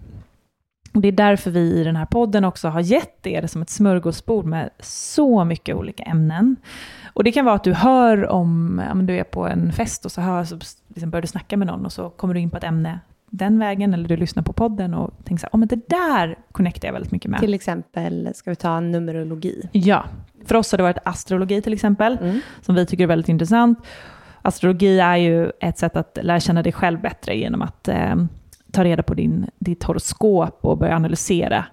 Och 0.95 1.01
det 1.01 1.09
är 1.09 1.13
därför 1.13 1.51
vi 1.51 1.61
i 1.61 1.85
den 1.85 1.97
här 1.97 2.07
podden 2.07 2.45
också 2.45 2.69
har 2.69 2.81
gett 2.81 3.27
er 3.27 3.47
som 3.47 3.63
ett 3.63 3.71
smörgåsbord 3.71 4.45
med 4.45 4.71
så 4.81 5.45
mycket 5.45 5.77
olika 5.77 6.03
ämnen. 6.03 6.57
Och 7.13 7.25
det 7.25 7.33
kan 7.33 7.45
vara 7.45 7.55
att 7.55 7.65
du 7.65 7.75
hör 7.75 8.29
om, 8.29 8.83
om 8.93 9.07
du 9.07 9.19
är 9.19 9.25
på 9.25 9.47
en 9.47 9.73
fest 9.73 10.05
och 10.05 10.13
så, 10.13 10.21
hör, 10.21 10.45
så 10.45 10.59
liksom 10.89 11.11
börjar 11.11 11.23
du 11.23 11.29
snacka 11.29 11.57
med 11.57 11.67
någon 11.67 11.87
och 11.87 11.93
så 11.93 12.11
kommer 12.11 12.35
du 12.35 12.41
in 12.41 12.51
på 12.51 12.57
ett 12.57 12.65
ämne 12.65 13.01
den 13.31 13.59
vägen, 13.59 13.95
eller 13.95 14.09
du 14.09 14.17
lyssnar 14.17 14.43
på 14.43 14.53
podden 14.53 14.95
och 14.95 15.11
tänker 15.25 15.41
så 15.41 15.47
här, 15.47 15.57
oh, 15.57 15.59
men 15.59 15.69
det 15.69 15.89
där 15.89 16.39
connectar 16.53 16.89
jag 16.89 16.93
väldigt 16.93 17.13
mycket 17.13 17.31
med. 17.31 17.41
Till 17.41 17.55
exempel, 17.55 18.31
ska 18.35 18.51
vi 18.51 18.57
ta 18.57 18.81
numerologi? 18.81 19.69
Ja, 19.73 20.05
för 20.45 20.55
oss 20.55 20.73
har 20.73 20.77
det 20.77 20.83
varit 20.83 20.99
astrologi 21.05 21.63
till 21.63 21.73
exempel, 21.73 22.19
mm. 22.23 22.41
som 22.61 22.75
vi 22.75 22.87
tycker 22.87 23.05
är 23.05 23.09
väldigt 23.09 23.29
intressant. 23.29 23.79
Astrologi 24.47 24.99
är 24.99 25.17
ju 25.17 25.53
ett 25.61 25.79
sätt 25.79 25.97
att 25.97 26.19
lära 26.23 26.41
känna 26.41 26.63
dig 26.63 26.73
själv 26.73 27.01
bättre 27.01 27.37
genom 27.37 27.63
att 27.63 27.89
eh, 27.89 28.17
ta 28.73 28.85
reda 28.85 29.03
på 29.03 29.15
din, 29.15 29.51
ditt 29.59 29.85
horoskop 29.85 30.59
och 30.65 30.79
börja 30.79 30.97
analysera. 30.97 31.65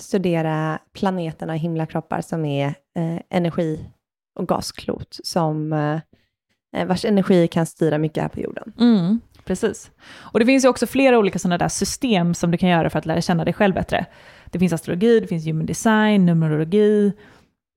Studera 0.00 0.78
planeterna 0.92 1.52
och 1.52 1.58
himlakroppar 1.58 2.20
som 2.20 2.44
är 2.44 2.66
eh, 2.66 3.20
energi 3.30 3.90
och 4.38 4.48
gasklot, 4.48 5.18
som, 5.24 5.72
eh, 5.72 6.86
vars 6.86 7.04
energi 7.04 7.48
kan 7.48 7.66
styra 7.66 7.98
mycket 7.98 8.22
här 8.22 8.28
på 8.28 8.40
jorden. 8.40 8.72
Mm, 8.78 9.20
precis. 9.44 9.90
Och 10.32 10.40
det 10.40 10.46
finns 10.46 10.64
ju 10.64 10.68
också 10.68 10.86
flera 10.86 11.18
olika 11.18 11.38
sådana 11.38 11.58
där 11.58 11.68
system 11.68 12.34
som 12.34 12.50
du 12.50 12.58
kan 12.58 12.68
göra 12.68 12.90
för 12.90 12.98
att 12.98 13.06
lära 13.06 13.20
känna 13.20 13.44
dig 13.44 13.54
själv 13.54 13.74
bättre. 13.74 14.06
Det 14.50 14.58
finns 14.58 14.72
astrologi, 14.72 15.20
det 15.20 15.26
finns 15.26 15.46
human 15.46 15.66
design, 15.66 16.26
numerologi, 16.26 17.12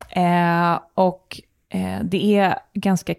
eh, 0.09 0.79
och 0.93 1.41
eh, 1.69 2.03
det 2.03 2.38
är 2.38 2.59
ganska 2.73 3.15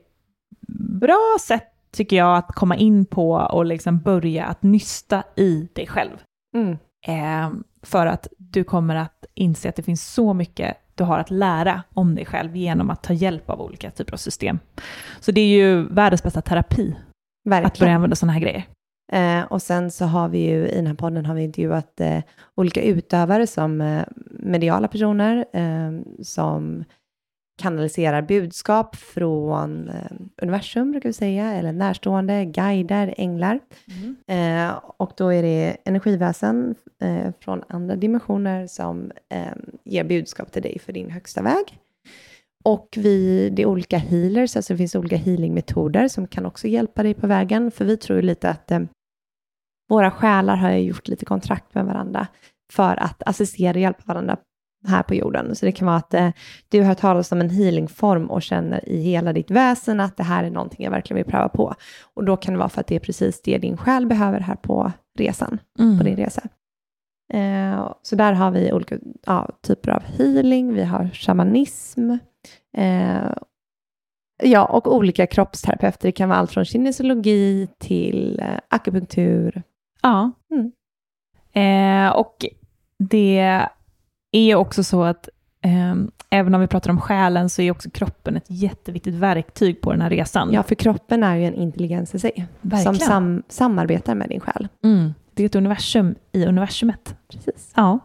bra 0.78 1.36
sätt 1.40 1.66
tycker 1.92 2.16
jag, 2.16 2.36
att 2.36 2.54
komma 2.54 2.76
in 2.76 3.04
på 3.04 3.32
och 3.32 3.64
liksom 3.64 3.98
börja 3.98 4.44
att 4.44 4.62
nysta 4.62 5.22
i 5.36 5.68
dig 5.72 5.86
själv. 5.86 6.16
Mm. 6.56 6.78
Eh, 7.06 7.50
för 7.82 8.06
att 8.06 8.26
du 8.36 8.64
kommer 8.64 8.96
att 8.96 9.24
inse 9.34 9.68
att 9.68 9.76
det 9.76 9.82
finns 9.82 10.06
så 10.14 10.34
mycket 10.34 10.76
du 10.94 11.04
har 11.04 11.18
att 11.18 11.30
lära 11.30 11.82
om 11.94 12.14
dig 12.14 12.26
själv 12.26 12.56
genom 12.56 12.90
att 12.90 13.02
ta 13.02 13.12
hjälp 13.12 13.50
av 13.50 13.60
olika 13.60 13.90
typer 13.90 14.12
av 14.12 14.16
system. 14.16 14.58
Så 15.20 15.32
det 15.32 15.40
är 15.40 15.46
ju 15.46 15.82
världens 15.82 16.22
bästa 16.22 16.42
terapi, 16.42 16.96
Verkligen. 17.44 17.66
att 17.66 17.78
börja 17.78 17.94
använda 17.94 18.16
sådana 18.16 18.32
här 18.32 18.40
grejer. 18.40 18.64
Eh, 19.12 19.44
och 19.44 19.62
sen 19.62 19.90
så 19.90 20.04
har 20.04 20.28
vi 20.28 20.38
ju 20.38 20.68
i 20.68 20.76
den 20.76 20.86
här 20.86 20.94
podden 20.94 21.26
har 21.26 21.34
vi 21.34 21.42
intervjuat 21.42 22.00
eh, 22.00 22.18
olika 22.54 22.82
utövare 22.82 23.46
som 23.46 23.80
eh, 23.80 24.02
mediala 24.30 24.88
personer, 24.88 25.44
eh, 25.52 26.22
som 26.22 26.84
kanaliserar 27.60 28.22
budskap 28.22 28.96
från 28.96 29.88
eh, 29.88 30.10
universum, 30.42 30.90
brukar 30.90 31.08
vi 31.08 31.12
säga, 31.12 31.52
eller 31.52 31.72
närstående, 31.72 32.44
guider, 32.44 33.14
änglar. 33.16 33.60
Mm. 33.88 34.16
Eh, 34.68 34.80
och 34.96 35.12
då 35.16 35.32
är 35.32 35.42
det 35.42 35.76
energiväsen 35.84 36.74
eh, 37.02 37.32
från 37.40 37.62
andra 37.68 37.96
dimensioner 37.96 38.66
som 38.66 39.12
eh, 39.28 39.52
ger 39.84 40.04
budskap 40.04 40.52
till 40.52 40.62
dig 40.62 40.78
för 40.78 40.92
din 40.92 41.10
högsta 41.10 41.42
väg. 41.42 41.78
Och 42.64 42.88
vi, 42.96 43.48
det 43.50 43.62
är 43.62 43.66
olika 43.66 43.98
healers, 43.98 44.56
alltså 44.56 44.72
det 44.72 44.78
finns 44.78 44.94
olika 44.94 45.16
healingmetoder 45.16 46.08
som 46.08 46.26
kan 46.26 46.46
också 46.46 46.68
hjälpa 46.68 47.02
dig 47.02 47.14
på 47.14 47.26
vägen, 47.26 47.70
för 47.70 47.84
vi 47.84 47.96
tror 47.96 48.22
lite 48.22 48.50
att 48.50 48.70
eh, 48.70 48.80
våra 49.88 50.10
själar 50.10 50.56
har 50.56 50.70
gjort 50.70 51.08
lite 51.08 51.24
kontrakt 51.24 51.74
med 51.74 51.86
varandra 51.86 52.26
för 52.72 52.96
att 52.96 53.22
assistera 53.22 53.74
och 53.74 53.80
hjälpa 53.80 54.02
varandra 54.06 54.36
här 54.86 55.02
på 55.02 55.14
jorden. 55.14 55.54
Så 55.54 55.66
det 55.66 55.72
kan 55.72 55.86
vara 55.86 55.96
att 55.96 56.14
eh, 56.14 56.30
du 56.68 56.82
har 56.82 56.94
talat 56.94 57.32
om 57.32 57.40
en 57.40 57.50
healingform 57.50 58.30
och 58.30 58.42
känner 58.42 58.88
i 58.88 59.02
hela 59.02 59.32
ditt 59.32 59.50
väsen 59.50 60.00
att 60.00 60.16
det 60.16 60.22
här 60.22 60.44
är 60.44 60.50
någonting 60.50 60.84
jag 60.84 60.90
verkligen 60.90 61.16
vill 61.16 61.32
pröva 61.32 61.48
på. 61.48 61.74
Och 62.14 62.24
då 62.24 62.36
kan 62.36 62.54
det 62.54 62.58
vara 62.58 62.68
för 62.68 62.80
att 62.80 62.86
det 62.86 62.94
är 62.94 63.00
precis 63.00 63.42
det 63.42 63.58
din 63.58 63.76
själ 63.76 64.06
behöver 64.06 64.40
här 64.40 64.56
på 64.56 64.92
resan, 65.18 65.58
mm. 65.78 65.98
på 65.98 66.04
din 66.04 66.16
resa. 66.16 66.42
Eh, 67.32 67.92
så 68.02 68.16
där 68.16 68.32
har 68.32 68.50
vi 68.50 68.72
olika 68.72 68.98
ja, 69.26 69.48
typer 69.62 69.90
av 69.90 70.02
healing, 70.02 70.74
vi 70.74 70.84
har 70.84 71.10
shamanism, 71.12 72.10
eh, 72.76 73.32
ja, 74.42 74.64
och 74.64 74.96
olika 74.96 75.26
kroppsterapeuter. 75.26 76.08
Det 76.08 76.12
kan 76.12 76.28
vara 76.28 76.38
allt 76.38 76.50
från 76.50 76.64
kinesiologi 76.64 77.68
till 77.78 78.40
eh, 78.40 78.58
akupunktur. 78.68 79.62
Ja. 80.02 80.30
Mm. 80.50 80.72
Eh, 81.52 82.12
och 82.12 82.46
det 82.98 83.68
är 84.32 84.54
också 84.54 84.84
så 84.84 85.02
att 85.02 85.28
eh, 85.64 85.94
även 86.30 86.54
om 86.54 86.60
vi 86.60 86.66
pratar 86.66 86.90
om 86.90 87.00
själen 87.00 87.50
så 87.50 87.62
är 87.62 87.70
också 87.70 87.90
kroppen 87.90 88.36
ett 88.36 88.44
jätteviktigt 88.46 89.14
verktyg 89.14 89.80
på 89.80 89.92
den 89.92 90.00
här 90.00 90.10
resan. 90.10 90.52
Ja, 90.52 90.62
för 90.62 90.74
kroppen 90.74 91.22
är 91.22 91.36
ju 91.36 91.44
en 91.44 91.54
intelligens 91.54 92.14
i 92.14 92.18
sig, 92.18 92.46
Verkligen. 92.60 92.94
som 92.94 93.06
sam 93.06 93.42
samarbetar 93.48 94.14
med 94.14 94.28
din 94.28 94.40
själ. 94.40 94.68
Mm. 94.84 95.14
Det 95.34 95.42
är 95.42 95.46
ett 95.46 95.54
universum 95.54 96.14
i 96.32 96.46
universumet. 96.46 97.14
Precis. 97.28 97.72
Ja. 97.74 97.98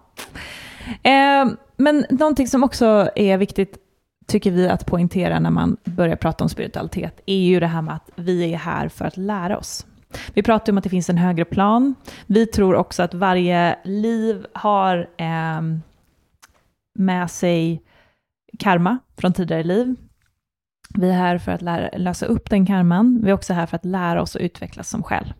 Eh, 1.03 1.45
men 1.77 2.05
någonting 2.09 2.47
som 2.47 2.63
också 2.63 3.09
är 3.15 3.38
viktigt, 3.38 3.77
tycker 4.27 4.51
vi, 4.51 4.69
att 4.69 4.85
poängtera 4.85 5.39
när 5.39 5.49
man 5.51 5.77
börjar 5.83 6.15
prata 6.15 6.43
om 6.43 6.49
spiritualitet, 6.49 7.21
är 7.25 7.38
ju 7.38 7.59
det 7.59 7.67
här 7.67 7.81
med 7.81 7.95
att 7.95 8.09
vi 8.15 8.53
är 8.53 8.57
här 8.57 8.89
för 8.89 9.05
att 9.05 9.17
lära 9.17 9.57
oss. 9.57 9.85
Vi 10.33 10.43
pratar 10.43 10.73
om 10.73 10.77
att 10.77 10.83
det 10.83 10.89
finns 10.89 11.09
en 11.09 11.17
högre 11.17 11.45
plan. 11.45 11.95
Vi 12.25 12.45
tror 12.45 12.75
också 12.75 13.03
att 13.03 13.13
varje 13.13 13.75
liv 13.83 14.45
har 14.53 15.09
eh, 15.17 15.61
med 16.95 17.31
sig 17.31 17.84
karma 18.60 18.97
från 19.17 19.34
tidigare 19.34 19.63
liv. 19.63 19.95
Vi 20.97 21.10
är 21.10 21.13
här 21.13 21.38
för 21.38 21.51
att 21.51 21.62
lära, 21.62 21.97
lösa 21.97 22.25
upp 22.25 22.49
den 22.49 22.65
karman. 22.65 23.21
Vi 23.23 23.29
är 23.29 23.34
också 23.34 23.53
här 23.53 23.65
för 23.65 23.75
att 23.75 23.86
lära 23.86 24.21
oss 24.21 24.36
att 24.36 24.41
utvecklas 24.41 24.89
som 24.89 25.03
själ. 25.03 25.34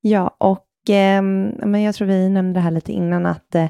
Ja, 0.00 0.36
och 0.38 0.90
eh, 0.90 1.22
men 1.22 1.82
jag 1.82 1.94
tror 1.94 2.08
vi 2.08 2.28
nämnde 2.28 2.60
det 2.60 2.62
här 2.62 2.70
lite 2.70 2.92
innan, 2.92 3.26
att 3.26 3.54
eh, 3.54 3.68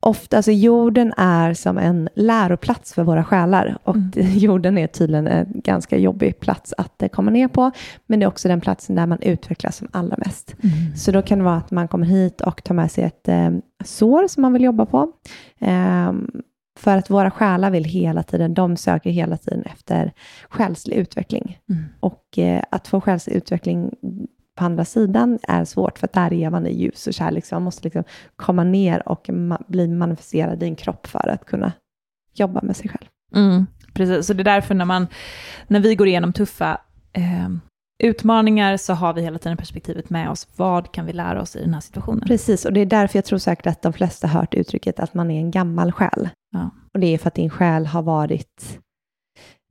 ofta, 0.00 0.36
alltså 0.36 0.52
jorden 0.52 1.12
är 1.16 1.54
som 1.54 1.78
en 1.78 2.08
läroplats 2.14 2.94
för 2.94 3.02
våra 3.02 3.24
själar 3.24 3.78
och 3.84 3.96
mm. 3.96 4.10
jorden 4.38 4.78
är 4.78 4.86
tydligen 4.86 5.26
en 5.26 5.46
ganska 5.64 5.98
jobbig 5.98 6.40
plats 6.40 6.74
att 6.78 7.02
eh, 7.02 7.08
komma 7.08 7.30
ner 7.30 7.48
på, 7.48 7.70
men 8.06 8.20
det 8.20 8.24
är 8.24 8.28
också 8.28 8.48
den 8.48 8.60
platsen 8.60 8.96
där 8.96 9.06
man 9.06 9.22
utvecklas 9.22 9.76
som 9.76 9.88
allra 9.92 10.16
mest. 10.16 10.56
Mm. 10.62 10.96
Så 10.96 11.12
då 11.12 11.22
kan 11.22 11.38
det 11.38 11.44
vara 11.44 11.56
att 11.56 11.70
man 11.70 11.88
kommer 11.88 12.06
hit 12.06 12.40
och 12.40 12.64
tar 12.64 12.74
med 12.74 12.90
sig 12.90 13.04
ett 13.04 13.28
eh, 13.28 13.50
sår 13.84 14.28
som 14.28 14.42
man 14.42 14.52
vill 14.52 14.64
jobba 14.64 14.86
på. 14.86 15.12
Eh, 15.58 16.12
för 16.78 16.96
att 16.96 17.10
våra 17.10 17.30
själar 17.30 17.70
vill 17.70 17.84
hela 17.84 18.22
tiden, 18.22 18.54
de 18.54 18.76
söker 18.76 19.10
hela 19.10 19.36
tiden 19.36 19.62
efter 19.62 20.12
själslig 20.48 20.96
utveckling. 20.96 21.58
Mm. 21.68 21.84
Och 22.00 22.38
eh, 22.38 22.62
att 22.70 22.88
få 22.88 23.00
själslig 23.00 23.36
utveckling 23.36 23.90
på 24.58 24.64
andra 24.64 24.84
sidan 24.84 25.38
är 25.42 25.64
svårt, 25.64 25.98
för 25.98 26.08
där 26.12 26.32
är 26.32 26.50
man 26.50 26.66
i 26.66 26.82
ljus 26.82 27.06
och 27.06 27.14
kärlek, 27.14 27.44
så 27.44 27.54
man 27.54 27.62
måste 27.62 27.84
liksom 27.84 28.04
komma 28.36 28.64
ner 28.64 29.08
och 29.08 29.28
ma 29.28 29.58
bli 29.66 29.88
manifesterad 29.88 30.62
i 30.62 30.66
en 30.66 30.76
kropp 30.76 31.06
för 31.06 31.28
att 31.28 31.44
kunna 31.44 31.72
jobba 32.34 32.60
med 32.62 32.76
sig 32.76 32.90
själv. 32.90 33.08
Mm, 33.34 33.66
precis, 33.94 34.26
så 34.26 34.32
det 34.32 34.42
är 34.42 34.44
därför 34.44 34.74
när, 34.74 34.84
man, 34.84 35.06
när 35.66 35.80
vi 35.80 35.94
går 35.94 36.06
igenom 36.06 36.32
tuffa 36.32 36.80
eh, 37.12 37.48
utmaningar 38.02 38.76
så 38.76 38.92
har 38.92 39.14
vi 39.14 39.22
hela 39.22 39.38
tiden 39.38 39.56
perspektivet 39.56 40.10
med 40.10 40.30
oss. 40.30 40.48
Vad 40.56 40.92
kan 40.92 41.06
vi 41.06 41.12
lära 41.12 41.42
oss 41.42 41.56
i 41.56 41.60
den 41.60 41.74
här 41.74 41.80
situationen? 41.80 42.20
Precis, 42.26 42.64
och 42.64 42.72
det 42.72 42.80
är 42.80 42.86
därför 42.86 43.18
jag 43.18 43.24
tror 43.24 43.38
säkert 43.38 43.66
att 43.66 43.82
de 43.82 43.92
flesta 43.92 44.26
har 44.26 44.40
hört 44.40 44.54
uttrycket 44.54 45.00
att 45.00 45.14
man 45.14 45.30
är 45.30 45.38
en 45.38 45.50
gammal 45.50 45.92
själ. 45.92 46.28
Ja. 46.50 46.70
Och 46.94 47.00
det 47.00 47.06
är 47.06 47.18
för 47.18 47.28
att 47.28 47.34
din 47.34 47.50
själ 47.50 47.86
har 47.86 48.02
varit 48.02 48.78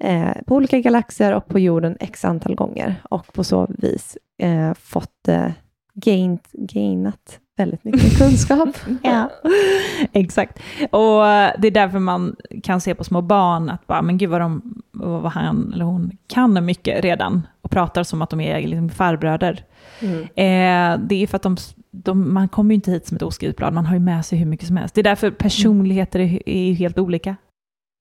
eh, 0.03 0.37
på 0.47 0.55
olika 0.55 0.79
galaxer 0.79 1.33
och 1.33 1.47
på 1.47 1.59
jorden 1.59 1.97
x 1.99 2.25
antal 2.25 2.55
gånger 2.55 2.95
och 3.09 3.33
på 3.33 3.43
så 3.43 3.67
vis 3.69 4.17
eh, 4.37 4.73
fått 4.73 5.27
eh, 5.27 5.51
gained, 5.93 6.39
gainat 6.53 7.39
väldigt 7.57 7.83
mycket 7.83 8.17
kunskap. 8.17 8.69
Ja, 9.03 9.29
exakt. 10.11 10.59
Och 10.79 11.23
det 11.59 11.67
är 11.67 11.71
därför 11.71 11.99
man 11.99 12.35
kan 12.63 12.81
se 12.81 12.95
på 12.95 13.03
små 13.03 13.21
barn 13.21 13.69
att 13.69 13.87
bara, 13.87 14.01
men 14.01 14.17
gud 14.17 14.29
vad, 14.29 14.41
de, 14.41 14.81
vad 14.91 15.31
han 15.31 15.73
eller 15.73 15.85
hon 15.85 16.17
kan 16.27 16.65
mycket 16.65 17.03
redan 17.03 17.47
och 17.61 17.71
pratar 17.71 18.03
som 18.03 18.21
att 18.21 18.29
de 18.29 18.41
är 18.41 18.61
liksom 18.61 18.89
farbröder. 18.89 19.63
Mm. 19.99 20.21
Eh, 20.21 21.07
det 21.07 21.23
är 21.23 21.27
för 21.27 21.35
att 21.35 21.43
de, 21.43 21.57
de, 21.91 22.33
man 22.33 22.47
kommer 22.47 22.71
ju 22.71 22.75
inte 22.75 22.91
hit 22.91 23.07
som 23.07 23.15
ett 23.15 23.23
oskrivet 23.23 23.57
blad, 23.57 23.73
man 23.73 23.85
har 23.85 23.93
ju 23.93 23.99
med 23.99 24.25
sig 24.25 24.39
hur 24.39 24.45
mycket 24.45 24.67
som 24.67 24.77
helst. 24.77 24.95
Det 24.95 25.01
är 25.01 25.03
därför 25.03 25.31
personligheter 25.31 26.19
är, 26.19 26.49
är 26.49 26.73
helt 26.73 26.99
olika. 26.99 27.35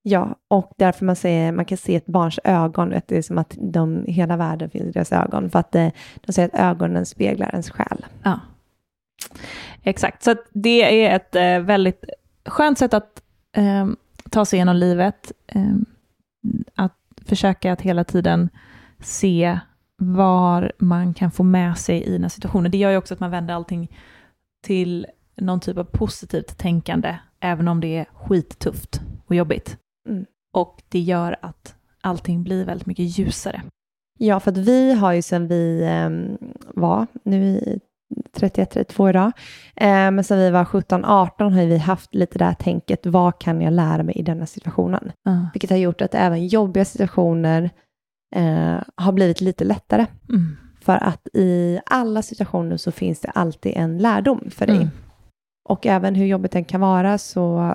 Ja, 0.09 0.35
och 0.47 0.71
därför 0.77 1.05
man, 1.05 1.15
säger, 1.15 1.51
man 1.51 1.65
kan 1.65 1.77
se 1.77 1.95
ett 1.95 2.05
barns 2.05 2.39
ögon, 2.43 2.89
vet, 2.89 3.07
det 3.07 3.17
är 3.17 3.21
som 3.21 3.37
att 3.37 3.57
de, 3.59 4.05
hela 4.07 4.37
världen 4.37 4.69
finns 4.69 4.85
i 4.85 4.91
deras 4.91 5.11
ögon, 5.11 5.49
för 5.49 5.59
att 5.59 5.75
eh, 5.75 5.89
de 6.15 6.33
säger 6.33 6.49
att 6.49 6.59
ögonen 6.59 7.05
speglar 7.05 7.49
ens 7.49 7.69
själ. 7.69 8.05
Ja. 8.23 8.39
Exakt, 9.83 10.23
så 10.23 10.31
att 10.31 10.45
det 10.53 11.05
är 11.05 11.15
ett 11.15 11.35
eh, 11.35 11.59
väldigt 11.59 12.03
skönt 12.45 12.77
sätt 12.77 12.93
att 12.93 13.21
eh, 13.55 13.87
ta 14.29 14.45
sig 14.45 14.57
igenom 14.57 14.75
livet. 14.75 15.31
Eh, 15.47 15.75
att 16.75 16.97
försöka 17.25 17.73
att 17.73 17.81
hela 17.81 18.03
tiden 18.03 18.49
se 18.99 19.59
var 19.97 20.71
man 20.77 21.13
kan 21.13 21.31
få 21.31 21.43
med 21.43 21.77
sig 21.77 22.03
i 22.03 22.11
den 22.11 22.21
här 22.21 22.29
situationen. 22.29 22.71
Det 22.71 22.77
gör 22.77 22.91
ju 22.91 22.97
också 22.97 23.13
att 23.13 23.19
man 23.19 23.31
vänder 23.31 23.53
allting 23.53 23.91
till 24.63 25.07
någon 25.35 25.59
typ 25.59 25.77
av 25.77 25.83
positivt 25.83 26.57
tänkande, 26.57 27.17
även 27.39 27.67
om 27.67 27.81
det 27.81 27.97
är 27.97 28.05
skittufft 28.13 29.01
och 29.25 29.35
jobbigt. 29.35 29.77
Mm. 30.07 30.25
Och 30.53 30.83
det 30.89 30.99
gör 30.99 31.35
att 31.41 31.75
allting 32.01 32.43
blir 32.43 32.65
väldigt 32.65 32.87
mycket 32.87 33.19
ljusare. 33.19 33.61
Ja, 34.19 34.39
för 34.39 34.51
att 34.51 34.57
vi 34.57 34.93
har 34.93 35.13
ju 35.13 35.21
sedan 35.21 35.47
vi 35.47 35.83
eh, 35.83 36.37
var, 36.75 37.07
nu 37.23 37.45
i 37.45 37.79
31-32 38.37 39.09
idag, 39.09 39.31
eh, 39.75 40.11
men 40.11 40.23
sen 40.23 40.39
vi 40.39 40.49
var 40.49 40.63
17-18 40.63 41.51
har 41.51 41.65
vi 41.65 41.77
haft 41.77 42.15
lite 42.15 42.37
det 42.37 42.45
här 42.45 42.53
tänket, 42.53 43.05
vad 43.05 43.39
kan 43.39 43.61
jag 43.61 43.73
lära 43.73 44.03
mig 44.03 44.15
i 44.15 44.21
denna 44.21 44.45
situationen? 44.45 45.11
Uh. 45.27 45.45
Vilket 45.53 45.69
har 45.69 45.77
gjort 45.77 46.01
att 46.01 46.15
även 46.15 46.47
jobbiga 46.47 46.85
situationer 46.85 47.69
eh, 48.35 48.77
har 48.95 49.11
blivit 49.11 49.41
lite 49.41 49.63
lättare. 49.63 50.05
Mm. 50.29 50.57
För 50.81 51.03
att 51.03 51.27
i 51.33 51.79
alla 51.85 52.21
situationer 52.21 52.77
så 52.77 52.91
finns 52.91 53.19
det 53.19 53.29
alltid 53.29 53.73
en 53.75 53.97
lärdom 53.97 54.49
för 54.49 54.67
dig. 54.67 54.75
Mm. 54.75 54.89
Och 55.69 55.85
även 55.85 56.15
hur 56.15 56.25
jobbigt 56.25 56.51
den 56.51 56.65
kan 56.65 56.81
vara 56.81 57.17
så, 57.17 57.73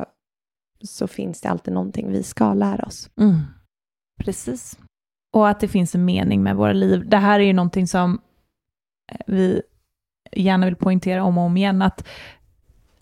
så 0.84 1.06
finns 1.06 1.40
det 1.40 1.48
alltid 1.48 1.74
någonting 1.74 2.12
vi 2.12 2.22
ska 2.22 2.54
lära 2.54 2.84
oss. 2.84 3.10
Mm. 3.16 3.40
Precis. 4.20 4.78
Och 5.32 5.48
att 5.48 5.60
det 5.60 5.68
finns 5.68 5.94
en 5.94 6.04
mening 6.04 6.42
med 6.42 6.56
våra 6.56 6.72
liv. 6.72 7.08
Det 7.08 7.16
här 7.16 7.40
är 7.40 7.44
ju 7.44 7.52
någonting 7.52 7.86
som 7.86 8.20
eh, 9.12 9.20
vi 9.26 9.62
gärna 10.32 10.66
vill 10.66 10.76
poängtera 10.76 11.24
om 11.24 11.38
och 11.38 11.44
om 11.44 11.56
igen, 11.56 11.82
att 11.82 12.08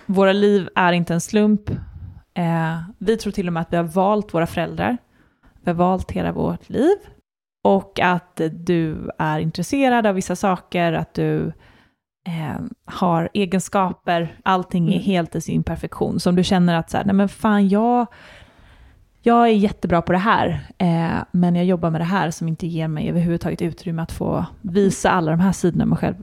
våra 0.06 0.32
liv 0.32 0.68
är 0.74 0.92
inte 0.92 1.14
en 1.14 1.20
slump. 1.20 1.70
Eh, 2.34 2.82
vi 2.98 3.16
tror 3.16 3.32
till 3.32 3.46
och 3.46 3.52
med 3.52 3.60
att 3.60 3.72
vi 3.72 3.76
har 3.76 3.84
valt 3.84 4.34
våra 4.34 4.46
föräldrar. 4.46 4.98
Vi 5.60 5.70
har 5.70 5.78
valt 5.78 6.10
hela 6.10 6.32
vårt 6.32 6.68
liv. 6.68 6.96
Och 7.64 8.00
att 8.00 8.40
du 8.52 9.10
är 9.18 9.38
intresserad 9.38 10.06
av 10.06 10.14
vissa 10.14 10.36
saker, 10.36 10.92
att 10.92 11.14
du 11.14 11.52
eh, 12.26 12.60
har 12.84 13.28
egenskaper, 13.34 14.36
allting 14.42 14.88
är 14.88 14.92
Mm. 14.92 15.02
helt 15.04 15.34
i 15.34 15.40
sin 15.40 15.62
perfektion. 15.62 16.20
Så 16.20 16.30
om 16.30 16.36
du 16.36 16.44
känner 16.44 16.74
att 16.74 16.90
så 16.90 16.96
här, 16.96 17.04
nej 17.04 17.14
men 17.14 17.28
fan 17.28 17.68
jag, 17.68 18.06
jag 19.22 19.42
är 19.48 19.52
jättebra 19.52 20.02
på 20.02 20.12
det 20.12 20.18
här, 20.18 20.66
eh, 20.78 21.24
men 21.32 21.56
jag 21.56 21.64
jobbar 21.64 21.90
med 21.90 22.00
det 22.00 22.04
här 22.04 22.30
som 22.30 22.48
inte 22.48 22.66
ger 22.66 22.88
mig 22.88 23.08
överhuvudtaget 23.08 23.62
utrymme 23.62 24.02
att 24.02 24.12
få 24.12 24.44
visa 24.60 25.10
alla 25.10 25.30
de 25.30 25.40
här 25.40 25.52
sidorna 25.52 25.84
av 25.84 25.88
mig 25.88 25.98
själv. 25.98 26.16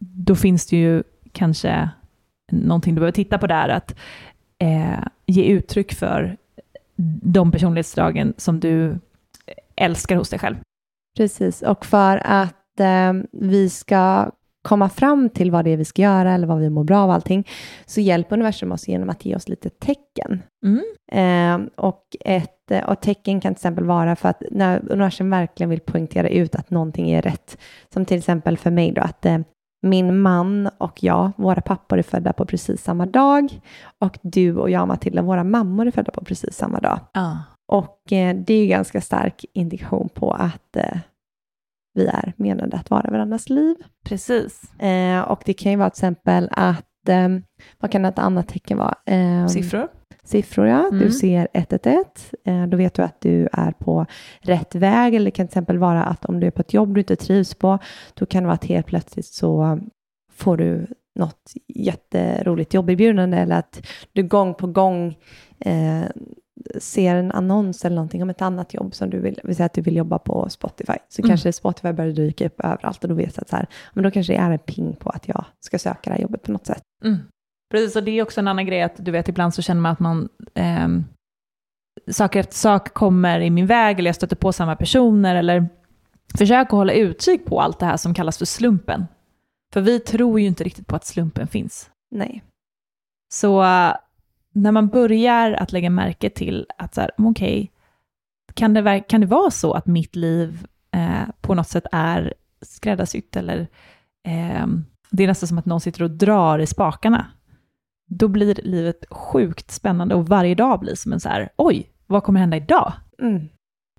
Då 0.00 0.34
finns 0.34 0.66
det 0.66 0.76
ju 0.76 1.02
kanske 1.32 1.88
någonting 2.52 2.94
du 2.94 3.00
behöver 3.00 3.12
titta 3.12 3.38
på 3.38 3.46
där, 3.46 3.68
att 3.68 3.96
eh, 4.58 5.04
ge 5.26 5.44
uttryck 5.44 5.94
för 5.94 6.36
de 7.22 7.52
personlighetsdragen 7.52 8.34
som 8.36 8.60
du 8.60 8.98
älskar 9.76 10.16
hos 10.16 10.28
dig 10.30 10.38
själv. 10.38 10.56
Precis, 11.16 11.62
och 11.62 11.86
för 11.86 12.22
att 12.24 12.80
eh, 12.80 13.12
vi 13.32 13.70
ska 13.70 14.30
komma 14.64 14.88
fram 14.88 15.28
till 15.28 15.50
vad 15.50 15.64
det 15.64 15.70
är 15.70 15.76
vi 15.76 15.84
ska 15.84 16.02
göra 16.02 16.32
eller 16.32 16.46
vad 16.46 16.58
vi 16.58 16.70
mår 16.70 16.84
bra 16.84 16.98
av 16.98 17.10
allting, 17.10 17.48
så 17.86 18.00
hjälper 18.00 18.36
universum 18.36 18.72
oss 18.72 18.88
genom 18.88 19.10
att 19.10 19.24
ge 19.24 19.36
oss 19.36 19.48
lite 19.48 19.70
tecken. 19.70 20.42
Mm. 20.64 20.82
Eh, 21.12 21.68
och 21.76 22.16
ett 22.20 22.70
eh, 22.70 22.84
och 22.84 23.00
tecken 23.00 23.40
kan 23.40 23.54
till 23.54 23.58
exempel 23.58 23.84
vara 23.84 24.16
för 24.16 24.28
att 24.28 24.42
när 24.50 24.92
universum 24.92 25.30
verkligen 25.30 25.70
vill 25.70 25.80
poängtera 25.80 26.28
ut 26.28 26.54
att 26.54 26.70
någonting 26.70 27.10
är 27.10 27.22
rätt, 27.22 27.58
som 27.92 28.04
till 28.04 28.18
exempel 28.18 28.58
för 28.58 28.70
mig 28.70 28.92
då, 28.92 29.02
att 29.02 29.26
eh, 29.26 29.38
min 29.82 30.20
man 30.20 30.70
och 30.78 31.02
jag, 31.02 31.32
våra 31.36 31.60
pappor 31.60 31.98
är 31.98 32.02
födda 32.02 32.32
på 32.32 32.46
precis 32.46 32.82
samma 32.82 33.06
dag 33.06 33.60
och 33.98 34.18
du 34.22 34.56
och 34.56 34.70
jag, 34.70 34.88
Matilda, 34.88 35.22
våra 35.22 35.44
mammor 35.44 35.86
är 35.86 35.90
födda 35.90 36.12
på 36.12 36.24
precis 36.24 36.54
samma 36.54 36.80
dag. 36.80 37.00
Ja. 37.12 37.38
Och 37.66 38.12
eh, 38.12 38.36
det 38.36 38.54
är 38.54 38.60
ju 38.60 38.66
ganska 38.66 39.00
stark 39.00 39.44
indikation 39.52 40.08
på 40.14 40.32
att 40.32 40.76
eh, 40.76 40.98
vi 41.94 42.06
är 42.06 42.32
menade 42.36 42.76
att 42.76 42.90
vara 42.90 43.10
varandras 43.10 43.50
liv. 43.50 43.76
Precis. 44.04 44.80
Eh, 44.80 45.20
och 45.20 45.42
det 45.44 45.54
kan 45.54 45.72
ju 45.72 45.78
vara 45.78 45.90
till 45.90 45.98
exempel 45.98 46.48
att, 46.52 47.08
eh, 47.08 47.28
vad 47.80 47.90
kan 47.90 48.04
ett 48.04 48.18
annat 48.18 48.48
tecken 48.48 48.78
vara? 48.78 48.94
Eh, 49.06 49.46
Siffror? 49.46 49.88
Siffror, 50.24 50.66
ja. 50.66 50.88
Mm. 50.88 50.98
Du 50.98 51.10
ser 51.10 51.48
111. 51.52 52.04
Eh, 52.44 52.66
då 52.66 52.76
vet 52.76 52.94
du 52.94 53.02
att 53.02 53.20
du 53.20 53.48
är 53.52 53.72
på 53.72 54.06
rätt 54.40 54.74
väg. 54.74 55.14
Eller 55.14 55.24
det 55.24 55.30
kan 55.30 55.46
till 55.46 55.50
exempel 55.50 55.78
vara 55.78 56.04
att 56.04 56.24
om 56.24 56.40
du 56.40 56.46
är 56.46 56.50
på 56.50 56.60
ett 56.60 56.74
jobb 56.74 56.94
du 56.94 57.00
inte 57.00 57.16
trivs 57.16 57.54
på, 57.54 57.78
då 58.14 58.26
kan 58.26 58.42
det 58.42 58.46
vara 58.46 58.54
att 58.54 58.64
helt 58.64 58.86
plötsligt 58.86 59.26
så 59.26 59.80
får 60.32 60.56
du 60.56 60.86
något 61.18 61.52
jätteroligt 61.68 62.74
jobberbjudande 62.74 63.36
eller 63.36 63.58
att 63.58 63.86
du 64.12 64.22
gång 64.22 64.54
på 64.54 64.66
gång 64.66 65.18
eh, 65.60 66.02
ser 66.78 67.16
en 67.16 67.32
annons 67.32 67.84
eller 67.84 67.96
någonting 67.96 68.22
om 68.22 68.30
ett 68.30 68.42
annat 68.42 68.74
jobb 68.74 68.94
som 68.94 69.10
du 69.10 69.20
vill, 69.20 69.40
vill 69.44 69.56
säga 69.56 69.66
att 69.66 69.72
du 69.72 69.80
vill 69.80 69.96
jobba 69.96 70.18
på 70.18 70.48
Spotify. 70.48 70.92
Så 71.08 71.22
Mm. 71.22 71.28
kanske 71.28 71.52
Spotify 71.52 71.92
börjar 71.92 72.12
dyka 72.12 72.46
upp 72.46 72.60
överallt 72.60 73.02
och 73.04 73.08
då 73.08 73.14
vet 73.14 73.34
du 73.34 73.40
att 73.40 73.48
så 73.48 73.56
här, 73.56 73.66
men 73.92 74.04
då 74.04 74.10
kanske 74.10 74.32
det 74.32 74.36
är 74.36 74.50
en 74.50 74.58
ping 74.58 74.96
på 74.96 75.10
att 75.10 75.28
jag 75.28 75.44
ska 75.60 75.78
söka 75.78 76.00
det 76.02 76.10
här 76.10 76.22
jobbet 76.22 76.42
på 76.42 76.52
något 76.52 76.66
sätt. 76.66 76.82
Mm. 77.04 77.18
Precis, 77.70 77.96
och 77.96 78.02
det 78.02 78.10
är 78.10 78.22
också 78.22 78.40
en 78.40 78.48
annan 78.48 78.66
grej 78.66 78.82
att 78.82 78.94
du 79.04 79.10
vet, 79.10 79.28
ibland 79.28 79.54
så 79.54 79.62
känner 79.62 79.80
man 79.80 79.92
att 79.92 80.00
man 80.00 80.28
ehm, 80.54 81.04
saker 82.10 82.40
efter 82.40 82.54
sak 82.54 82.94
kommer 82.94 83.40
i 83.40 83.50
min 83.50 83.66
väg, 83.66 83.98
eller 83.98 84.08
jag 84.08 84.16
stöter 84.16 84.36
på 84.36 84.52
samma 84.52 84.76
personer, 84.76 85.34
eller 85.34 85.68
försök 86.38 86.66
att 86.66 86.70
hålla 86.72 86.92
utkik 86.92 87.44
på 87.44 87.60
allt 87.60 87.78
det 87.80 87.86
här 87.86 87.96
som 87.96 88.14
kallas 88.14 88.38
för 88.38 88.44
slumpen. 88.44 89.06
För 89.72 89.80
vi 89.80 90.00
tror 90.00 90.40
ju 90.40 90.46
inte 90.46 90.64
riktigt 90.64 90.86
på 90.86 90.96
att 90.96 91.06
slumpen 91.06 91.46
finns. 91.46 91.90
Nej. 92.10 92.42
Så 93.34 93.62
eh, 93.62 93.94
när 94.54 94.72
man 94.72 94.88
börjar 94.88 95.52
att 95.52 95.72
lägga 95.72 95.90
märke 95.90 96.30
till 96.30 96.66
att 96.78 96.94
så 96.94 97.00
här, 97.00 97.10
okej, 97.16 97.72
kan, 98.54 98.74
det, 98.74 99.00
kan 99.00 99.20
det 99.20 99.26
vara 99.26 99.50
så 99.50 99.72
att 99.72 99.86
mitt 99.86 100.16
liv 100.16 100.66
eh, 100.92 101.28
på 101.40 101.54
något 101.54 101.68
sätt 101.68 101.86
är 101.92 102.34
skräddarsytt 102.62 103.36
eller 103.36 103.60
eh, 104.26 104.66
det 105.10 105.22
är 105.22 105.26
nästan 105.26 105.48
som 105.48 105.58
att 105.58 105.66
någon 105.66 105.80
sitter 105.80 106.02
och 106.02 106.10
drar 106.10 106.58
i 106.58 106.66
spakarna. 106.66 107.26
Då 108.06 108.28
blir 108.28 108.54
livet 108.54 109.04
sjukt 109.10 109.70
spännande 109.70 110.14
och 110.14 110.28
varje 110.28 110.54
dag 110.54 110.80
blir 110.80 110.94
som 110.94 111.12
en 111.12 111.20
så 111.20 111.28
här, 111.28 111.48
oj, 111.56 111.90
vad 112.06 112.24
kommer 112.24 112.40
hända 112.40 112.56
idag? 112.56 112.92
Mm. 113.22 113.48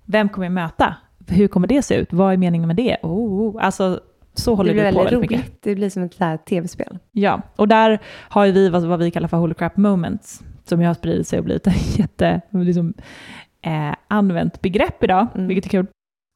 Vem 0.04 0.28
kommer 0.28 0.46
jag 0.46 0.52
möta? 0.52 0.96
Hur 1.28 1.48
kommer 1.48 1.68
det 1.68 1.82
se 1.82 1.94
ut? 1.94 2.12
Vad 2.12 2.32
är 2.32 2.36
meningen 2.36 2.66
med 2.66 2.76
det? 2.76 2.96
Oh, 3.02 3.64
alltså, 3.64 4.00
så 4.36 4.54
håller 4.54 4.74
vi 4.74 4.78
på 4.78 4.84
väldigt 4.84 5.04
väldigt 5.04 5.20
mycket. 5.20 5.38
roligt. 5.38 5.62
Det 5.62 5.74
blir 5.74 5.90
som 5.90 6.02
ett 6.02 6.44
tv-spel. 6.46 6.98
Ja, 7.12 7.42
och 7.56 7.68
där 7.68 7.98
har 8.06 8.44
ju 8.44 8.52
vi 8.52 8.68
vad, 8.68 8.84
vad 8.84 8.98
vi 8.98 9.10
kallar 9.10 9.28
för 9.28 9.36
holy 9.36 9.54
crap 9.54 9.76
moments, 9.76 10.42
som 10.64 10.80
ju 10.80 10.86
har 10.86 10.94
spridit 10.94 11.28
sig 11.28 11.38
och 11.38 11.44
blivit 11.44 11.66
ett 11.66 11.98
jätte, 11.98 12.40
liksom, 12.50 12.94
eh, 13.62 13.94
använt 14.08 14.60
begrepp 14.60 15.04
idag, 15.04 15.26
Mm. 15.34 15.46
vilket 15.48 15.64
är 15.64 15.70
kul. 15.70 15.86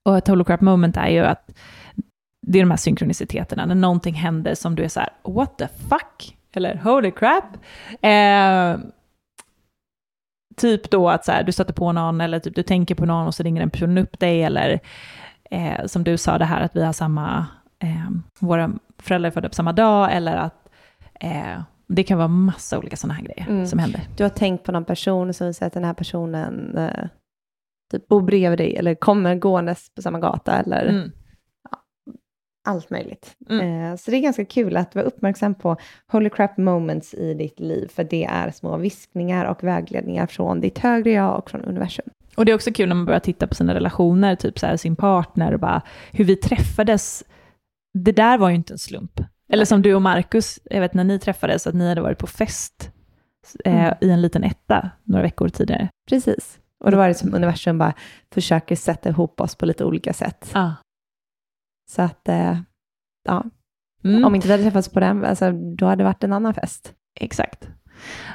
Och 0.09 0.17
ett 0.19 0.29
holy 0.29 0.45
crap 0.45 0.61
moment 0.61 0.97
är 0.97 1.09
ju 1.09 1.21
att 1.21 1.51
det 2.47 2.59
är 2.59 2.63
de 2.63 2.71
här 2.71 2.77
synkroniciteterna, 2.79 3.67
när 3.67 3.75
någonting 3.75 4.15
händer 4.15 4.55
som 4.55 4.75
du 4.75 4.83
är 4.85 4.89
så 4.89 5.01
här, 5.01 5.09
what 5.25 5.59
the 5.59 5.67
fuck? 5.69 6.37
Eller 6.53 6.75
holy 6.77 7.11
crap? 7.11 7.45
Eh, 8.03 8.77
typ 10.57 10.91
då 10.91 11.09
att 11.11 11.25
så 11.25 11.33
här, 11.33 11.43
du 11.43 11.53
stöter 11.53 11.73
på 11.73 11.93
någon 11.93 12.21
eller 12.21 12.39
typ 12.39 12.55
du 12.55 12.63
tänker 12.63 12.95
på 12.95 13.07
någon 13.07 13.27
och 13.27 13.35
så 13.35 13.43
ringer 13.43 13.61
den 13.61 13.71
personen 13.71 13.99
upp 13.99 14.21
dig 14.21 14.43
eller 14.43 14.81
eh, 15.51 15.87
som 15.87 16.05
du 16.05 16.17
sa 16.17 16.39
det 16.39 16.45
här 16.45 16.61
att 16.61 16.77
vi 16.77 16.85
har 16.85 16.93
samma, 16.93 17.47
eh, 17.83 18.11
våra 18.39 18.73
föräldrar 18.99 19.31
är 19.31 19.33
födda 19.33 19.49
på 19.49 19.55
samma 19.55 19.73
dag 19.73 20.13
eller 20.13 20.37
att 20.37 20.69
eh, 21.21 21.63
det 21.87 22.03
kan 22.03 22.19
vara 22.19 22.29
massa 22.29 22.79
olika 22.79 22.97
sådana 22.97 23.15
här 23.15 23.23
grejer 23.25 23.47
Mm. 23.49 23.67
som 23.67 23.79
händer. 23.79 24.01
Du 24.17 24.23
har 24.23 24.31
tänkt 24.31 24.65
på 24.65 24.73
någon 24.73 24.85
person 24.85 25.35
som 25.35 25.55
säger 25.55 25.67
att 25.67 25.73
den 25.73 25.85
här 25.85 25.95
personen 25.95 26.79
eh, 26.79 27.07
typ 27.93 28.09
bor 28.09 28.21
bredvid 28.23 28.59
dig 28.59 28.77
eller 28.77 28.95
kommer 28.95 29.35
gåendes 29.35 29.95
på 29.95 30.03
samma 30.03 30.19
gata 30.21 30.57
eller 30.57 30.87
Mm. 30.87 31.13
allt 32.69 32.91
möjligt. 32.91 33.37
Mm. 33.51 33.91
Eh, 33.93 33.97
så 33.97 34.11
det 34.11 34.17
är 34.17 34.21
ganska 34.21 34.45
kul 34.45 34.77
att 34.77 34.95
vara 34.95 35.05
uppmärksam 35.05 35.55
på 35.55 35.77
holy 36.13 36.31
crap 36.31 36.57
moments 36.57 37.15
i 37.15 37.35
ditt 37.35 37.61
liv, 37.61 37.89
för 37.95 38.05
det 38.05 38.25
är 38.25 38.51
små 38.51 38.77
viskningar 38.77 39.45
och 39.45 39.65
vägledningar 39.65 40.27
från 40.27 40.61
ditt 40.61 40.79
högre 40.79 41.11
jag 41.11 41.39
och 41.39 41.51
från 41.51 41.65
universum. 41.65 42.05
Och 42.37 42.45
det 42.45 42.53
är 42.53 42.55
också 42.55 42.73
kul 42.73 42.89
när 42.89 42.97
man 42.97 43.07
börjar 43.07 43.21
titta 43.21 43.47
på 43.47 43.55
sina 43.55 43.75
relationer, 43.75 44.37
typ 44.37 44.59
så 44.59 44.67
här, 44.67 44.77
sin 44.77 44.97
partner 44.97 45.53
och 45.55 45.61
bara 45.61 45.83
hur 46.13 46.25
vi 46.25 46.37
träffades. 46.37 47.25
Det 47.95 48.13
där 48.13 48.39
var 48.39 48.49
ju 48.49 48.55
inte 48.55 48.75
en 48.75 48.79
slump. 48.79 49.21
Eller 49.49 49.65
som 49.65 49.83
du 49.83 49.95
och 49.95 50.03
Marcus, 50.03 50.59
jag 50.65 50.81
vet 50.81 50.95
när 50.95 51.05
ni 51.05 51.19
träffades, 51.19 51.67
att 51.67 51.75
ni 51.75 51.89
hade 51.89 52.01
varit 52.01 52.19
på 52.19 52.27
fest 52.27 52.93
eh, 53.65 53.85
Mm. 53.85 53.95
i 54.01 54.11
en 54.11 54.23
liten 54.23 54.45
etta 54.45 54.91
några 55.05 55.23
veckor 55.23 55.49
tidigare. 55.49 55.89
Precis. 56.09 56.59
Och 56.85 56.91
då 56.91 56.97
var 56.97 57.09
det 57.09 57.15
som 57.15 57.35
universum 57.35 57.79
bara 57.79 57.95
försöker 58.35 58.77
sätta 58.77 59.09
ihop 59.09 59.41
oss 59.41 59.55
på 59.55 59.67
lite 59.67 59.85
olika 59.85 60.13
sätt. 60.13 60.51
Ah. 60.55 60.71
Så 61.91 62.03
att, 62.03 62.29
eh, 62.29 62.59
ja, 63.25 63.45
Mm. 64.05 64.25
om 64.25 64.35
inte 64.35 64.47
vi 64.49 64.53
hade 64.53 64.63
träffats 64.65 64.89
på 64.89 65.01
den, 65.01 65.25
alltså, 65.25 65.53
då 65.53 65.87
hade 65.87 66.01
det 66.01 66.05
varit 66.05 66.25
en 66.25 66.33
annan 66.33 66.55
fest. 66.55 66.95
Exakt. 67.21 67.69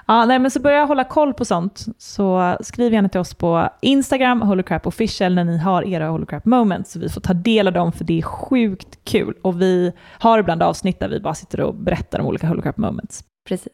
Ja, 0.07 0.25
nej, 0.25 0.39
men 0.39 0.51
så 0.51 0.59
börja 0.59 0.85
hålla 0.85 1.03
koll 1.03 1.33
på 1.33 1.45
sånt, 1.45 1.85
så 1.97 2.57
skriv 2.61 2.93
gärna 2.93 3.09
till 3.09 3.19
oss 3.19 3.33
på 3.33 3.69
Instagram, 3.81 4.41
Holocrap 4.41 4.87
official, 4.87 5.35
när 5.35 5.43
ni 5.43 5.57
har 5.57 5.83
era 5.87 6.07
Holocrap 6.07 6.45
moments, 6.45 6.91
så 6.91 6.99
vi 6.99 7.09
får 7.09 7.21
ta 7.21 7.33
del 7.33 7.67
av 7.67 7.73
dem, 7.73 7.91
för 7.91 8.03
det 8.03 8.17
är 8.17 8.21
sjukt 8.21 8.99
kul. 9.03 9.33
Och 9.41 9.61
vi 9.61 9.93
har 10.19 10.39
ibland 10.39 10.63
avsnitt 10.63 10.99
där 10.99 11.09
vi 11.09 11.19
bara 11.19 11.35
sitter 11.35 11.61
och 11.61 11.75
berättar 11.75 12.19
om 12.19 12.25
olika 12.25 12.47
Holocrap 12.47 12.77
moments. 12.77 13.23
Precis. 13.47 13.73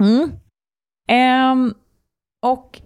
Mm. 0.00 0.30
Ehm, 1.08 1.74
och 2.46 2.80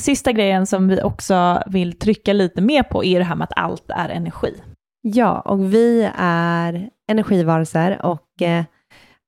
sista 0.00 0.32
grejen 0.32 0.66
som 0.66 0.88
vi 0.88 1.02
också 1.02 1.62
vill 1.66 1.98
trycka 1.98 2.32
lite 2.32 2.60
mer 2.60 2.82
på 2.82 3.04
är 3.04 3.18
det 3.18 3.24
här 3.24 3.36
med 3.36 3.44
att 3.44 3.58
allt 3.58 3.90
är 3.90 4.08
energi. 4.08 4.62
Ja, 5.02 5.40
och 5.40 5.74
vi 5.74 6.10
är 6.16 6.90
energivarelser 7.10 8.06
och 8.06 8.42
eh, 8.42 8.64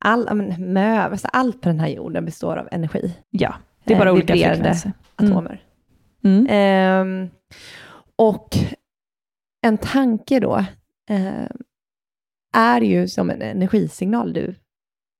all, 0.04 0.34
men, 0.34 0.72
mö, 0.72 0.98
alltså 1.02 1.28
allt 1.32 1.60
på 1.60 1.68
den 1.68 1.80
här 1.80 1.88
jorden 1.88 2.24
består 2.24 2.56
av 2.56 2.68
energi, 2.70 3.16
Ja, 3.30 3.54
det 3.84 3.92
är 3.92 3.96
Eh, 3.96 4.00
bara 4.00 4.12
olika 4.12 4.32
vibrerande. 4.34 4.56
frekvenser. 4.64 4.92
Mm. 5.20 5.32
atomer. 5.32 5.62
Mm. 6.24 6.46
Ehm, 6.50 7.28
och 8.16 8.48
en 9.66 9.78
tanke 9.78 10.40
då 10.40 10.56
eh, 11.10 11.46
är 12.56 12.80
ju 12.80 13.08
som 13.08 13.30
en 13.30 13.42
energisignal 13.42 14.32
du 14.32 14.54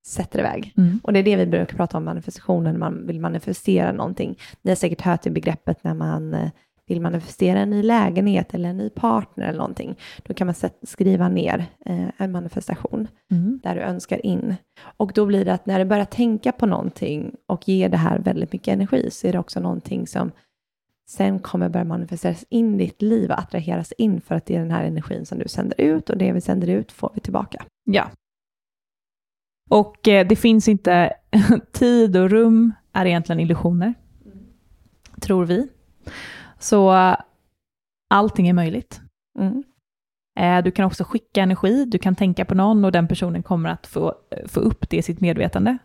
sätter 0.06 0.38
iväg. 0.38 0.72
Mm. 0.76 1.00
Och 1.02 1.12
det 1.12 1.18
är 1.18 1.22
det 1.22 1.36
vi 1.36 1.46
brukar 1.46 1.76
prata 1.76 1.96
om 1.98 2.04
manifestationen, 2.04 2.78
man 2.78 3.06
vill 3.06 3.20
manifestera 3.20 3.92
någonting. 3.92 4.38
Ni 4.62 4.70
har 4.70 4.76
säkert 4.76 5.00
hört 5.00 5.22
det 5.22 5.30
begreppet 5.30 5.84
när 5.84 5.94
man 5.94 6.34
eh, 6.34 6.50
vill 6.86 7.00
manifestera 7.00 7.58
en 7.58 7.70
ny 7.70 7.82
lägenhet 7.82 8.54
eller 8.54 8.68
en 8.68 8.76
ny 8.76 8.90
partner 8.90 9.46
eller 9.46 9.58
någonting. 9.58 9.96
Då 10.22 10.34
kan 10.34 10.46
man 10.46 10.54
skriva 10.82 11.28
ner 11.28 11.66
eh, 11.86 12.08
en 12.16 12.32
manifestation 12.32 13.08
Mm. 13.30 13.60
där 13.62 13.74
du 13.74 13.80
önskar 13.80 14.26
in. 14.26 14.54
Och 14.96 15.12
då 15.14 15.26
blir 15.26 15.44
det 15.44 15.52
att 15.54 15.66
när 15.66 15.78
du 15.78 15.84
börjar 15.84 16.04
tänka 16.04 16.52
på 16.52 16.66
någonting 16.66 17.34
och 17.46 17.68
ger 17.68 17.88
det 17.88 17.96
här 17.96 18.18
väldigt 18.18 18.52
mycket 18.52 18.72
energi 18.72 19.10
så 19.10 19.26
är 19.26 19.32
det 19.32 19.38
också 19.38 19.60
någonting 19.60 20.06
som 20.06 20.30
sen 21.10 21.38
kommer 21.38 21.68
börja 21.68 21.84
manifesteras 21.84 22.44
in 22.48 22.74
i 22.74 22.78
ditt 22.78 23.02
liv 23.02 23.30
och 23.30 23.38
attraheras 23.38 23.92
in 23.98 24.20
för 24.20 24.34
att 24.34 24.46
det 24.46 24.54
är 24.56 24.60
den 24.60 24.70
här 24.70 24.84
energin 24.84 25.26
som 25.26 25.38
du 25.38 25.48
sänder 25.48 25.80
ut 25.80 26.10
och 26.10 26.18
det 26.18 26.32
vi 26.32 26.40
sänder 26.40 26.68
ut 26.68 26.92
får 26.92 27.10
vi 27.14 27.20
tillbaka. 27.20 27.64
Ja. 27.84 28.10
Och 29.70 30.08
eh, 30.08 30.26
det 30.26 30.36
finns 30.36 30.68
inte, 30.68 31.12
tid 31.72 32.16
och 32.16 32.30
rum 32.30 32.72
är 32.92 33.06
egentligen 33.06 33.40
illusioner, 33.40 33.94
tror 35.20 35.44
vi. 35.44 35.68
Så 36.64 37.14
allting 38.10 38.48
är 38.48 38.52
möjligt. 38.52 39.00
Mm. 39.38 39.62
Eh, 40.40 40.64
Du 40.64 40.70
kan 40.70 40.84
också 40.84 41.04
skicka 41.04 41.42
energi, 41.42 41.84
du 41.84 41.98
kan 41.98 42.14
tänka 42.14 42.44
på 42.44 42.54
någon 42.54 42.84
och 42.84 42.92
den 42.92 43.08
personen 43.08 43.42
kommer 43.42 43.70
att 43.70 43.86
få, 43.86 44.14
eh, 44.30 44.46
få 44.48 44.60
upp 44.60 44.90
det 44.90 44.96
i 44.96 45.02
sitt 45.02 45.20
medvetande 45.20 45.78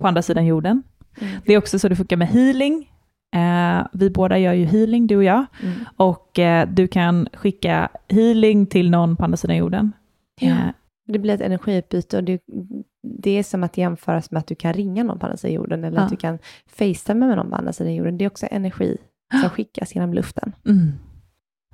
på 0.00 0.06
andra 0.08 0.22
sidan 0.22 0.46
jorden. 0.46 0.82
Mm. 1.20 1.40
Det 1.46 1.52
är 1.54 1.58
också 1.58 1.78
så 1.78 1.88
det 1.88 1.96
funkar 1.96 2.16
med 2.16 2.28
healing. 2.28 2.90
Eh, 3.36 3.86
vi 3.92 4.10
båda 4.10 4.38
gör 4.38 4.52
ju 4.52 4.64
healing, 4.64 5.06
du 5.06 5.16
och 5.16 5.24
jag. 5.24 5.44
Mm. 5.62 5.74
Och 5.96 6.38
du 6.74 6.86
kan 6.88 7.28
skicka 7.32 7.88
healing 8.08 8.66
till 8.66 8.90
någon 8.90 9.16
på 9.16 9.24
andra 9.24 9.36
sidan 9.36 9.56
jorden. 9.56 9.92
Eh, 10.40 10.56
Det 11.06 11.18
blir 11.18 11.34
ett 11.34 11.40
energiutbyte 11.40 12.16
och 12.16 12.24
det, 12.24 12.40
det 13.02 13.30
är 13.30 13.42
som 13.42 13.64
att 13.64 13.76
jämföras 13.76 14.30
med 14.30 14.40
att 14.40 14.46
du 14.46 14.54
kan 14.54 14.72
ringa 14.72 15.04
någon 15.04 15.18
på 15.18 15.26
andra 15.26 15.36
sidan 15.36 15.54
jorden 15.54 15.84
eller 15.84 15.98
Ja. 15.98 16.04
att 16.04 16.10
du 16.10 16.16
kan 16.16 16.38
facetima 16.66 17.26
med 17.26 17.36
någon 17.36 17.50
på 17.50 17.56
andra 17.56 17.72
sidan 17.72 17.94
jorden. 17.94 18.18
Det 18.18 18.24
är 18.24 18.30
också 18.30 18.46
energi 18.50 18.96
som 19.40 19.50
skickas 19.50 19.94
genom 19.94 20.14
luften. 20.14 20.52
Mm. 20.66 20.92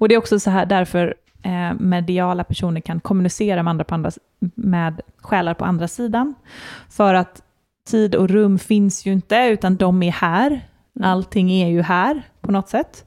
Och 0.01 0.09
det 0.09 0.15
är 0.15 0.19
också 0.19 0.41
så 0.41 0.51
här 0.51 0.67
därför 0.67 1.15
eh, 1.43 1.75
mediala 1.81 2.45
personer 2.45 2.81
kan 2.81 3.01
kommunicera 3.01 3.63
med, 3.63 3.71
andra 3.71 3.85
på 3.85 3.95
andra, 3.95 4.11
med 4.55 5.01
själar 5.17 5.55
på 5.55 5.65
andra 5.65 5.89
sidan. 5.89 6.35
För 6.89 7.15
att 7.15 7.43
tid 7.87 8.15
och 8.15 8.29
rum 8.29 8.59
finns 8.59 9.07
ju 9.07 9.13
inte, 9.13 9.37
utan 9.37 9.77
de 9.77 10.03
är 10.03 10.13
här. 10.13 10.61
Allting 11.01 11.51
är 11.51 11.69
ju 11.69 11.83
här 11.83 12.23
på 12.41 12.53
något 12.53 12.69
sätt. 12.69 13.07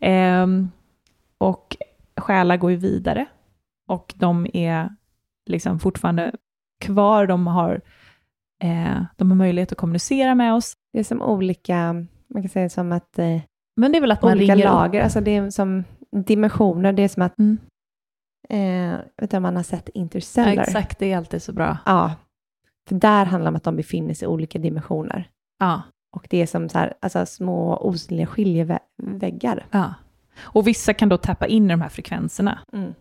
Ehm, 0.00 0.70
och 1.38 1.76
själar 2.16 2.56
går 2.56 2.70
ju 2.70 2.76
vidare. 2.76 3.26
Och 3.88 4.14
de 4.16 4.46
är 4.54 4.88
liksom 5.46 5.78
fortfarande 5.80 6.32
kvar, 6.80 7.26
de 7.26 7.46
har, 7.46 7.80
eh, 8.62 9.02
de 9.16 9.30
har 9.30 9.36
möjlighet 9.36 9.72
att 9.72 9.78
kommunicera 9.78 10.34
med 10.34 10.54
oss. 10.54 10.74
Det 10.92 10.98
är 10.98 11.04
som 11.04 11.22
olika, 11.22 11.92
man 12.26 12.42
kan 12.42 12.48
säga 12.48 12.68
som 12.68 12.92
att 12.92 13.18
eh, 13.18 13.40
Men 13.76 13.92
det 13.92 13.98
är 13.98 14.00
väl 14.00 14.12
att 14.12 14.22
man 14.22 14.38
ringer 14.38 14.56
upp. 14.56 14.64
lager, 14.64 15.02
alltså 15.02 15.20
det 15.20 15.36
är 15.36 15.50
som 15.50 15.84
dimensioner, 16.16 16.92
det 16.92 17.02
är 17.02 17.08
som 17.08 17.22
att, 17.22 17.38
Mm. 17.38 17.58
eh, 18.48 19.36
om 19.36 19.42
man 19.42 19.56
har 19.56 19.62
sett 19.62 19.90
Ja, 19.94 20.00
Interstellar? 20.00 20.62
exakt, 20.62 20.98
det 20.98 21.12
är 21.12 21.16
alltid 21.16 21.42
så 21.42 21.52
bra. 21.52 21.78
Ja, 21.86 22.14
för 22.88 22.94
där 22.94 23.24
handlar 23.24 23.50
det 23.50 23.54
om 23.54 23.56
att 23.56 23.62
de 23.64 23.76
befinner 23.76 24.14
sig 24.14 24.26
i 24.26 24.28
olika 24.28 24.58
dimensioner. 24.58 25.28
Ja. 25.58 25.82
Och 26.16 26.26
det 26.30 26.42
är 26.42 26.46
som 26.46 26.68
så 26.68 26.78
här, 26.78 26.94
alltså 27.00 27.26
små 27.26 27.76
osynliga 27.76 28.26
skiljeväggar. 28.26 29.66
Ja. 29.70 29.94
Och 30.40 30.66
vissa 30.66 30.94
kan 30.94 31.08
då 31.08 31.16
tappa 31.16 31.46
in 31.46 31.64
i 31.64 31.68
de 31.68 31.80
här 31.80 31.88
frekvenserna. 31.88 32.58
Mm. 32.72 32.94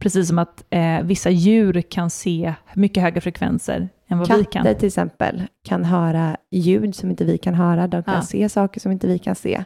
Precis 0.00 0.28
som 0.28 0.38
att 0.38 0.64
eh, 0.70 1.02
vissa 1.02 1.30
djur 1.30 1.80
kan 1.82 2.10
se 2.10 2.54
mycket 2.74 3.02
högre 3.02 3.20
frekvenser 3.20 3.88
än 4.08 4.18
vad 4.18 4.28
vi 4.28 4.44
kan. 4.44 4.62
Katter 4.64 4.74
till 4.78 4.86
exempel 4.86 5.42
kan 5.64 5.84
höra 5.84 6.36
ljud 6.50 6.94
som 6.94 7.10
inte 7.10 7.24
vi 7.24 7.38
kan 7.38 7.54
höra. 7.54 7.86
De 7.86 8.02
kan 8.02 8.14
Ja. 8.14 8.22
se 8.22 8.48
saker 8.48 8.80
som 8.80 8.92
inte 8.92 9.06
vi 9.06 9.18
kan 9.18 9.34
se. 9.34 9.64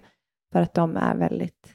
För 0.53 0.63
att 0.63 0.75
de 0.75 0.97
är 0.97 1.15
väldigt 1.17 1.75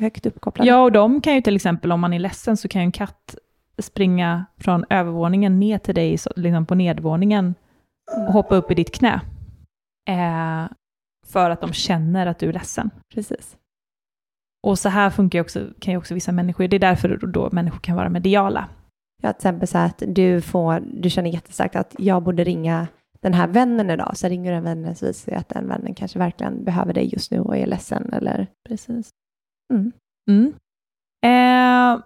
högt 0.00 0.26
uppkopplade. 0.26 0.70
Ja, 0.70 0.82
och 0.82 0.92
de 0.92 1.20
kan 1.20 1.34
ju 1.34 1.40
till 1.40 1.56
exempel, 1.56 1.92
om 1.92 2.00
man 2.00 2.12
är 2.12 2.18
ledsen, 2.18 2.56
så 2.56 2.68
kan 2.68 2.82
ju 2.82 2.84
en 2.84 2.92
katt 2.92 3.36
springa 3.78 4.46
från 4.56 4.84
övervåningen 4.90 5.60
ner 5.60 5.78
till 5.78 5.94
dig 5.94 6.18
så, 6.18 6.30
liksom 6.36 6.66
på 6.66 6.74
nedvåningen 6.74 7.54
och 8.16 8.32
hoppa 8.32 8.56
upp 8.56 8.70
i 8.70 8.74
ditt 8.74 8.94
knä. 8.94 9.20
Eh, 10.08 10.72
för 11.26 11.50
att 11.50 11.60
de 11.60 11.72
känner 11.72 12.26
att 12.26 12.38
du 12.38 12.48
är 12.48 12.52
ledsen. 12.52 12.90
Precis. 13.14 13.56
Och 14.62 14.78
så 14.78 14.88
här 14.88 15.10
funkar 15.10 15.38
ju 15.38 15.40
också, 15.40 15.68
kan 15.80 15.92
ju 15.92 15.98
också 15.98 16.14
vissa 16.14 16.32
människor, 16.32 16.68
det 16.68 16.76
är 16.76 16.80
därför 16.80 17.16
då 17.16 17.48
människor 17.52 17.78
kan 17.78 17.96
vara 17.96 18.08
mediala. 18.08 18.68
Ja, 19.22 19.32
till 19.32 19.38
exempel 19.38 19.68
så 19.68 19.78
här 19.78 19.86
att 19.86 20.02
du, 20.06 20.40
får, 20.40 20.80
du 20.80 21.10
känner 21.10 21.30
jättestarkt 21.30 21.76
att 21.76 21.94
jag 21.98 22.22
borde 22.22 22.44
ringa 22.44 22.86
den 23.22 23.34
här 23.34 23.48
vännen 23.48 23.90
idag. 23.90 24.16
Så 24.16 24.28
ringer 24.28 24.52
den 24.52 24.64
vännen 24.64 24.96
så 24.96 25.06
visar 25.06 25.32
det 25.32 25.38
att 25.38 25.48
den 25.48 25.68
vännen 25.68 25.94
kanske 25.94 26.18
verkligen 26.18 26.64
behöver 26.64 26.92
dig 26.94 27.14
just 27.14 27.30
nu 27.30 27.40
och 27.40 27.56
är 27.56 27.66
ledsen. 27.66 28.12
Eller... 28.12 28.46
Precis. 28.68 29.10
Mm. 29.72 29.92
Mm. 30.30 30.52
Eh, 31.24 32.02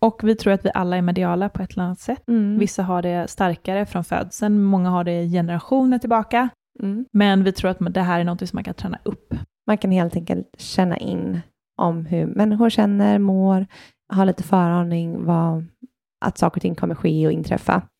och 0.00 0.20
vi 0.24 0.34
tror 0.34 0.52
att 0.52 0.64
vi 0.64 0.70
alla 0.74 0.96
är 0.96 1.02
mediala 1.02 1.48
på 1.48 1.62
ett 1.62 1.72
eller 1.72 1.84
annat 1.84 2.00
sätt. 2.00 2.28
Mm. 2.28 2.58
Vissa 2.58 2.82
har 2.82 3.02
det 3.02 3.30
starkare 3.30 3.86
från 3.86 4.04
födseln, 4.04 4.62
många 4.62 4.90
har 4.90 5.04
det 5.04 5.28
generationer 5.28 5.98
tillbaka. 5.98 6.48
Mm. 6.82 7.04
Men 7.12 7.44
vi 7.44 7.52
tror 7.52 7.70
att 7.70 7.94
det 7.94 8.02
här 8.02 8.20
är 8.20 8.24
något 8.24 8.48
som 8.48 8.56
man 8.56 8.64
kan 8.64 8.74
träna 8.74 8.98
upp. 9.02 9.34
Man 9.66 9.78
kan 9.78 9.90
helt 9.90 10.16
enkelt 10.16 10.48
känna 10.58 10.96
in 10.96 11.40
om 11.78 12.06
hur 12.06 12.26
människor 12.26 12.70
känner, 12.70 13.18
mår, 13.18 13.66
ha 14.12 14.24
lite 14.24 14.42
föraning 14.42 15.24
vad, 15.24 15.64
att 16.26 16.38
saker 16.38 16.58
och 16.58 16.62
ting 16.62 16.74
kommer 16.74 16.94
ske 16.94 17.26
och 17.26 17.32
inträffa. 17.32 17.82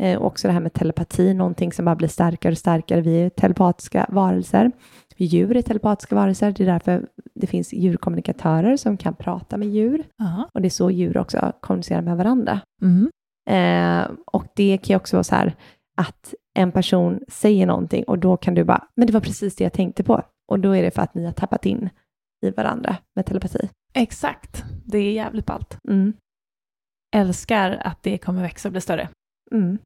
Eh, 0.00 0.22
också 0.22 0.48
det 0.48 0.52
här 0.52 0.60
med 0.60 0.72
telepati, 0.72 1.34
någonting 1.34 1.72
som 1.72 1.84
bara 1.84 1.96
blir 1.96 2.08
starkare 2.08 2.52
och 2.52 2.58
starkare. 2.58 3.00
Vi 3.00 3.22
är 3.22 3.30
telepatiska 3.30 4.06
varelser. 4.08 4.72
Djur 5.16 5.56
är 5.56 5.62
telepatiska 5.62 6.14
varelser. 6.14 6.52
Det 6.52 6.62
är 6.62 6.66
därför 6.66 7.06
det 7.34 7.46
finns 7.46 7.72
djurkommunikatörer 7.72 8.76
som 8.76 8.96
kan 8.96 9.14
prata 9.14 9.56
med 9.56 9.68
djur. 9.68 10.04
Ja. 10.16 10.48
Och 10.54 10.62
det 10.62 10.68
är 10.68 10.70
så 10.70 10.90
djur 10.90 11.18
också 11.18 11.52
kommunicerar 11.60 12.02
med 12.02 12.16
varandra. 12.16 12.60
Mm. 12.82 13.10
Eh, 13.50 14.10
och 14.26 14.46
det 14.54 14.78
kan 14.78 14.94
ju 14.94 14.96
också 14.96 15.16
vara 15.16 15.24
så 15.24 15.34
här 15.34 15.54
att 15.96 16.34
en 16.54 16.72
person 16.72 17.20
säger 17.28 17.66
någonting 17.66 18.04
och 18.04 18.18
då 18.18 18.36
kan 18.36 18.54
du 18.54 18.64
bara, 18.64 18.88
men 18.96 19.06
det 19.06 19.12
var 19.12 19.20
precis 19.20 19.56
det 19.56 19.64
jag 19.64 19.72
tänkte 19.72 20.04
på. 20.04 20.22
Och 20.48 20.60
då 20.60 20.76
är 20.76 20.82
det 20.82 20.90
för 20.90 21.02
att 21.02 21.14
ni 21.14 21.24
har 21.24 21.32
tappat 21.32 21.66
in 21.66 21.90
i 22.46 22.50
varandra 22.50 22.96
med 23.16 23.26
telepati. 23.26 23.68
Exakt, 23.94 24.64
det 24.84 24.98
är 24.98 25.12
jävligt 25.12 25.46
ballt. 25.46 25.78
Mm. 25.88 26.12
Älskar 27.16 27.80
att 27.84 28.02
det 28.02 28.18
kommer 28.18 28.42
växa 28.42 28.68
och 28.68 28.72
bli 28.72 28.80
större. 28.80 29.08
Mm. 29.52 29.78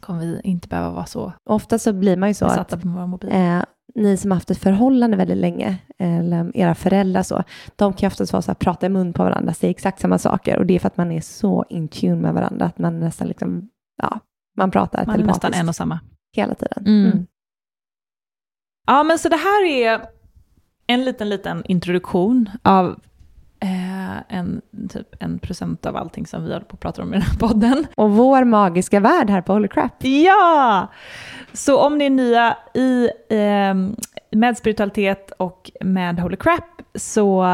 kommer 0.00 0.20
vi 0.20 0.40
inte 0.44 0.68
behöva 0.68 0.90
vara 0.90 1.06
så 1.06 1.32
Ofta 1.50 1.78
så 1.78 1.92
blir 1.92 2.16
man 2.16 2.28
ju 2.28 2.34
så 2.34 2.46
att 2.46 2.82
på 2.82 2.88
våra 2.88 3.06
mobiler. 3.06 3.58
eh, 3.58 3.64
ni 3.94 4.16
som 4.16 4.30
haft 4.30 4.50
ett 4.50 4.58
förhållande 4.58 5.16
väldigt 5.16 5.36
länge, 5.36 5.78
eller 5.98 6.56
era 6.56 6.74
föräldrar 6.74 7.22
så, 7.22 7.44
de 7.76 7.92
kan 7.92 8.06
ju 8.06 8.06
oftast 8.06 8.32
vara 8.32 8.42
så 8.42 8.50
här, 8.50 8.54
prata 8.54 8.86
i 8.86 8.88
mun 8.88 9.12
på 9.12 9.24
varandra, 9.24 9.54
säga 9.54 9.70
exakt 9.70 10.00
samma 10.00 10.18
saker. 10.18 10.58
Och 10.58 10.66
det 10.66 10.74
är 10.74 10.78
för 10.78 10.86
att 10.86 10.96
man 10.96 11.12
är 11.12 11.20
så 11.20 11.64
in 11.68 11.88
tune 11.88 12.16
med 12.16 12.34
varandra, 12.34 12.66
att 12.66 12.78
man 12.78 13.00
nästan 13.00 13.28
liksom, 13.28 13.68
ja, 14.02 14.20
man 14.56 14.70
pratar 14.70 15.06
Man 15.06 15.20
är 15.20 15.24
nästan 15.24 15.40
telepatiskt 15.40 15.62
en 15.62 15.68
och 15.68 15.76
samma. 15.76 16.00
hela 16.36 16.54
tiden. 16.54 16.86
Mm. 16.86 17.12
Mm. 17.12 17.26
Ja, 18.86 19.02
men 19.02 19.18
så 19.18 19.28
det 19.28 19.36
här 19.36 19.64
är 19.64 20.06
en 20.86 21.04
liten, 21.04 21.28
liten 21.28 21.64
introduktion 21.64 22.50
av 22.62 23.00
eh, 23.64 24.38
en, 24.38 24.62
typ 24.88 25.22
en 25.22 25.38
procent 25.38 25.86
av 25.86 25.96
allting 25.96 26.26
som 26.26 26.44
vi 26.44 26.52
håller 26.52 26.64
på 26.64 26.74
att 26.74 26.80
prata 26.80 27.02
om 27.02 27.08
i 27.08 27.12
den 27.12 27.22
här 27.22 27.38
podden. 27.38 27.86
Och 27.96 28.10
vår 28.10 28.44
magiska 28.44 29.00
värld 29.00 29.30
här 29.30 29.42
på 29.42 29.52
Holy 29.52 29.68
Crap. 29.68 30.04
Ja! 30.04 30.88
Så 31.52 31.80
om 31.80 31.98
ni 31.98 32.04
är 32.04 32.10
nya 32.10 32.56
i, 32.74 33.08
eh, 33.30 33.74
med 34.30 34.58
spiritualitet 34.58 35.30
och 35.36 35.70
med 35.80 36.20
Holy 36.20 36.36
Crap 36.36 36.82
så 36.94 37.46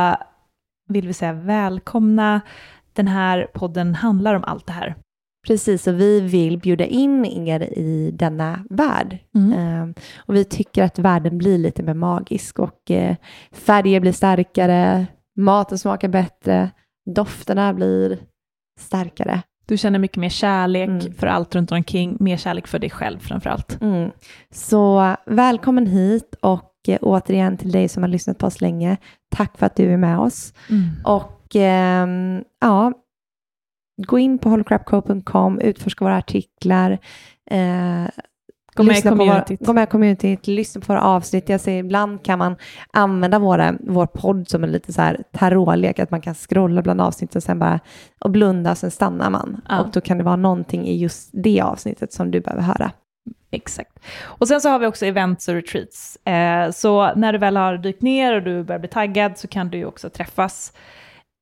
vill 0.88 1.06
vi 1.06 1.12
säga 1.12 1.32
välkomna. 1.32 2.40
Den 2.92 3.08
här 3.08 3.48
podden 3.54 3.94
handlar 3.94 4.34
om 4.34 4.44
allt 4.44 4.66
det 4.66 4.72
här. 4.72 4.94
Precis, 5.46 5.86
och 5.86 6.00
vi 6.00 6.20
vill 6.20 6.58
bjuda 6.58 6.84
in 6.84 7.24
er 7.24 7.60
i 7.78 8.10
denna 8.14 8.64
värld. 8.70 9.18
Eh, 9.34 10.02
och 10.16 10.34
vi 10.34 10.44
tycker 10.44 10.82
att 10.82 10.98
världen 10.98 11.38
blir 11.38 11.58
lite 11.58 11.82
mer 11.82 11.94
magisk 11.94 12.58
och 12.58 12.90
eh, 12.90 13.16
färger 13.52 14.00
blir 14.00 14.12
starkare, 14.12 15.06
maten 15.36 15.78
smakar 15.78 16.08
bättre, 16.08 16.70
dofterna 17.14 17.74
blir 17.74 18.18
starkare. 18.80 19.42
Du 19.66 19.76
känner 19.76 19.98
mycket 19.98 20.16
mer 20.16 20.28
kärlek 20.28 20.88
Mm. 20.88 21.14
för 21.14 21.26
allt 21.26 21.54
runt 21.54 21.72
omkring, 21.72 22.16
mer 22.20 22.36
kärlek 22.36 22.66
för 22.66 22.78
dig 22.78 22.90
själv 22.90 23.18
framför 23.18 23.50
allt. 23.50 23.80
Mm. 23.80 24.10
Så 24.50 25.16
välkommen 25.26 25.86
hit 25.86 26.34
och 26.40 26.74
eh, 26.88 26.98
återigen 27.02 27.56
till 27.56 27.72
dig 27.72 27.88
som 27.88 28.02
har 28.02 28.08
lyssnat 28.10 28.38
på 28.38 28.46
oss 28.46 28.60
länge. 28.60 28.96
Tack 29.36 29.58
för 29.58 29.66
att 29.66 29.76
du 29.76 29.92
är 29.92 29.96
med 29.96 30.18
oss. 30.18 30.52
Och 31.04 31.56
ehm, 31.56 32.44
ja, 32.60 32.92
gå 34.06 34.18
in 34.18 34.38
på 34.38 34.48
holocrapco.com, 34.48 35.60
utforska 35.60 36.04
våra 36.04 36.16
artiklar. 36.16 36.98
Eh, 37.50 38.04
Gå 38.74 38.82
med 38.82 38.94
lyssna 38.94 39.10
på 39.10 39.16
communityt. 39.16 39.60
Gå 39.66 39.72
med 39.72 39.88
communityt, 39.88 40.46
lyssna 40.46 40.80
på 40.80 40.92
våra 40.92 41.02
avsnitt. 41.02 41.48
Jag 41.48 41.60
säger 41.60 41.78
ibland 41.78 42.22
kan 42.22 42.38
man 42.38 42.56
använda 42.92 43.38
våra, 43.38 43.74
vår 43.80 44.06
podd 44.06 44.48
som 44.48 44.64
en 44.64 44.72
lite 44.72 44.92
så 44.92 45.02
här 45.02 45.22
tarotlek, 45.32 45.98
att 45.98 46.10
man 46.10 46.20
kan 46.20 46.34
scrolla 46.34 46.82
bland 46.82 47.00
avsnitten 47.00 47.38
och 47.38 47.42
sen 47.42 47.58
bara 47.58 47.80
och 48.20 48.30
blunda 48.30 48.70
och 48.70 48.78
sen 48.78 48.90
stannar 48.90 49.30
man. 49.30 49.60
Ja. 49.68 49.80
Och 49.80 49.90
då 49.90 50.00
kan 50.00 50.18
det 50.18 50.24
vara 50.24 50.36
någonting 50.36 50.86
i 50.86 50.96
just 50.96 51.30
det 51.32 51.60
avsnittet 51.60 52.12
som 52.12 52.30
du 52.30 52.40
behöver 52.40 52.62
höra. 52.62 52.90
Exakt. 53.52 53.98
Och 54.22 54.48
sen 54.48 54.60
så 54.60 54.68
har 54.68 54.78
vi 54.78 54.86
också 54.86 55.06
events 55.06 55.48
och 55.48 55.54
retreats. 55.54 56.16
Eh, 56.26 56.70
så 56.70 57.14
när 57.14 57.32
du 57.32 57.38
väl 57.38 57.56
har 57.56 57.76
dykt 57.78 58.02
ner 58.02 58.34
och 58.36 58.42
du 58.42 58.64
börjar 58.64 58.78
bli 58.78 58.88
taggad 58.88 59.38
så 59.38 59.48
kan 59.48 59.68
du 59.70 59.78
ju 59.78 59.84
också 59.86 60.10
träffas 60.10 60.72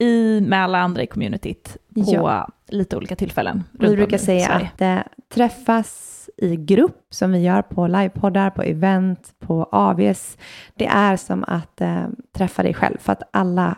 i, 0.03 0.41
med 0.41 0.63
alla 0.65 0.79
andra 0.79 1.03
i 1.03 1.07
communityt 1.07 1.77
på 1.95 2.03
Ja. 2.07 2.49
lite 2.69 2.97
olika 2.97 3.17
tillfällen. 3.17 3.65
Vi 3.73 3.97
brukar 3.97 4.19
säga 4.19 4.49
att 4.49 4.81
eh, 4.81 4.99
träffas 5.35 6.18
i 6.39 6.57
grupp 6.57 7.07
som 7.11 7.33
vi 7.33 7.39
gör 7.39 7.63
på 7.63 7.87
livepoddar, 7.87 8.51
på 8.51 8.63
event, 8.63 9.33
på 9.39 9.65
AVs. 9.73 10.39
Det 10.75 10.87
är 10.87 11.17
som 11.17 11.45
att 11.49 11.81
eh, 11.81 12.07
träffa 12.37 12.63
dig 12.63 12.75
själv 12.75 12.99
för 12.99 13.13
att 13.13 13.23
alla 13.31 13.77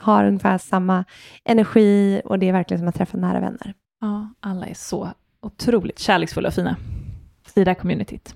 har 0.00 0.24
ungefär 0.24 0.58
samma 0.58 1.04
energi 1.44 2.20
och 2.24 2.38
det 2.38 2.48
är 2.48 2.52
verkligen 2.52 2.78
som 2.78 2.88
att 2.88 2.94
träffa 2.94 3.16
nära 3.16 3.40
vänner. 3.40 3.74
Ja, 4.00 4.28
alla 4.40 4.66
är 4.66 4.74
så 4.74 5.08
otroligt 5.42 5.98
kärleksfulla 5.98 6.48
och 6.48 6.54
fina 6.54 6.76
i 7.54 7.64
det 7.64 7.70
här 7.70 7.74
communityt. 7.74 8.34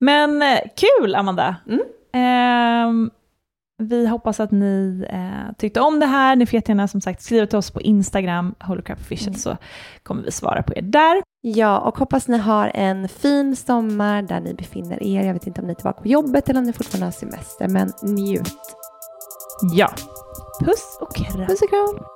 Men 0.00 0.42
eh, 0.42 0.58
kul, 0.76 1.14
Amanda! 1.14 1.56
Mm. 1.66 1.80
Ehm, 2.12 3.10
vi 3.78 4.06
hoppas 4.06 4.40
att 4.40 4.50
ni 4.50 5.06
eh, 5.10 5.54
tyckte 5.58 5.80
om 5.80 6.00
det 6.00 6.06
här. 6.06 6.36
Ni 6.36 6.46
får 6.46 6.54
jättegärna 6.54 6.88
som 6.88 7.00
sagt 7.00 7.22
skriva 7.22 7.46
till 7.46 7.58
oss 7.58 7.70
på 7.70 7.80
Instagram, 7.80 8.54
Holocrap 8.60 9.00
Official, 9.00 9.28
Mm. 9.28 9.38
så 9.38 9.56
kommer 10.02 10.22
vi 10.22 10.30
svara 10.30 10.62
på 10.62 10.72
er 10.76 10.82
där. 10.82 11.22
Ja, 11.48 11.78
och 11.78 11.98
hoppas 11.98 12.28
ni 12.28 12.38
har 12.38 12.70
en 12.74 13.08
fin 13.08 13.56
sommar 13.56 14.22
där 14.22 14.40
ni 14.40 14.54
befinner 14.54 15.02
er. 15.02 15.26
Jag 15.26 15.34
vet 15.34 15.46
inte 15.46 15.60
om 15.60 15.66
ni 15.66 15.72
är 15.72 15.74
tillbaka 15.74 16.00
på 16.00 16.08
jobbet 16.08 16.48
eller 16.48 16.60
om 16.60 16.66
ni 16.66 16.72
fortfarande 16.72 17.06
har 17.06 17.12
semester, 17.12 17.68
men 17.68 17.92
njut. 18.02 18.54
Ja. 19.72 19.90
Puss 20.60 20.98
och 21.00 21.14
kram. 21.16 21.46
Puss 21.46 21.62
och 21.62 21.68
kram! 21.68 22.15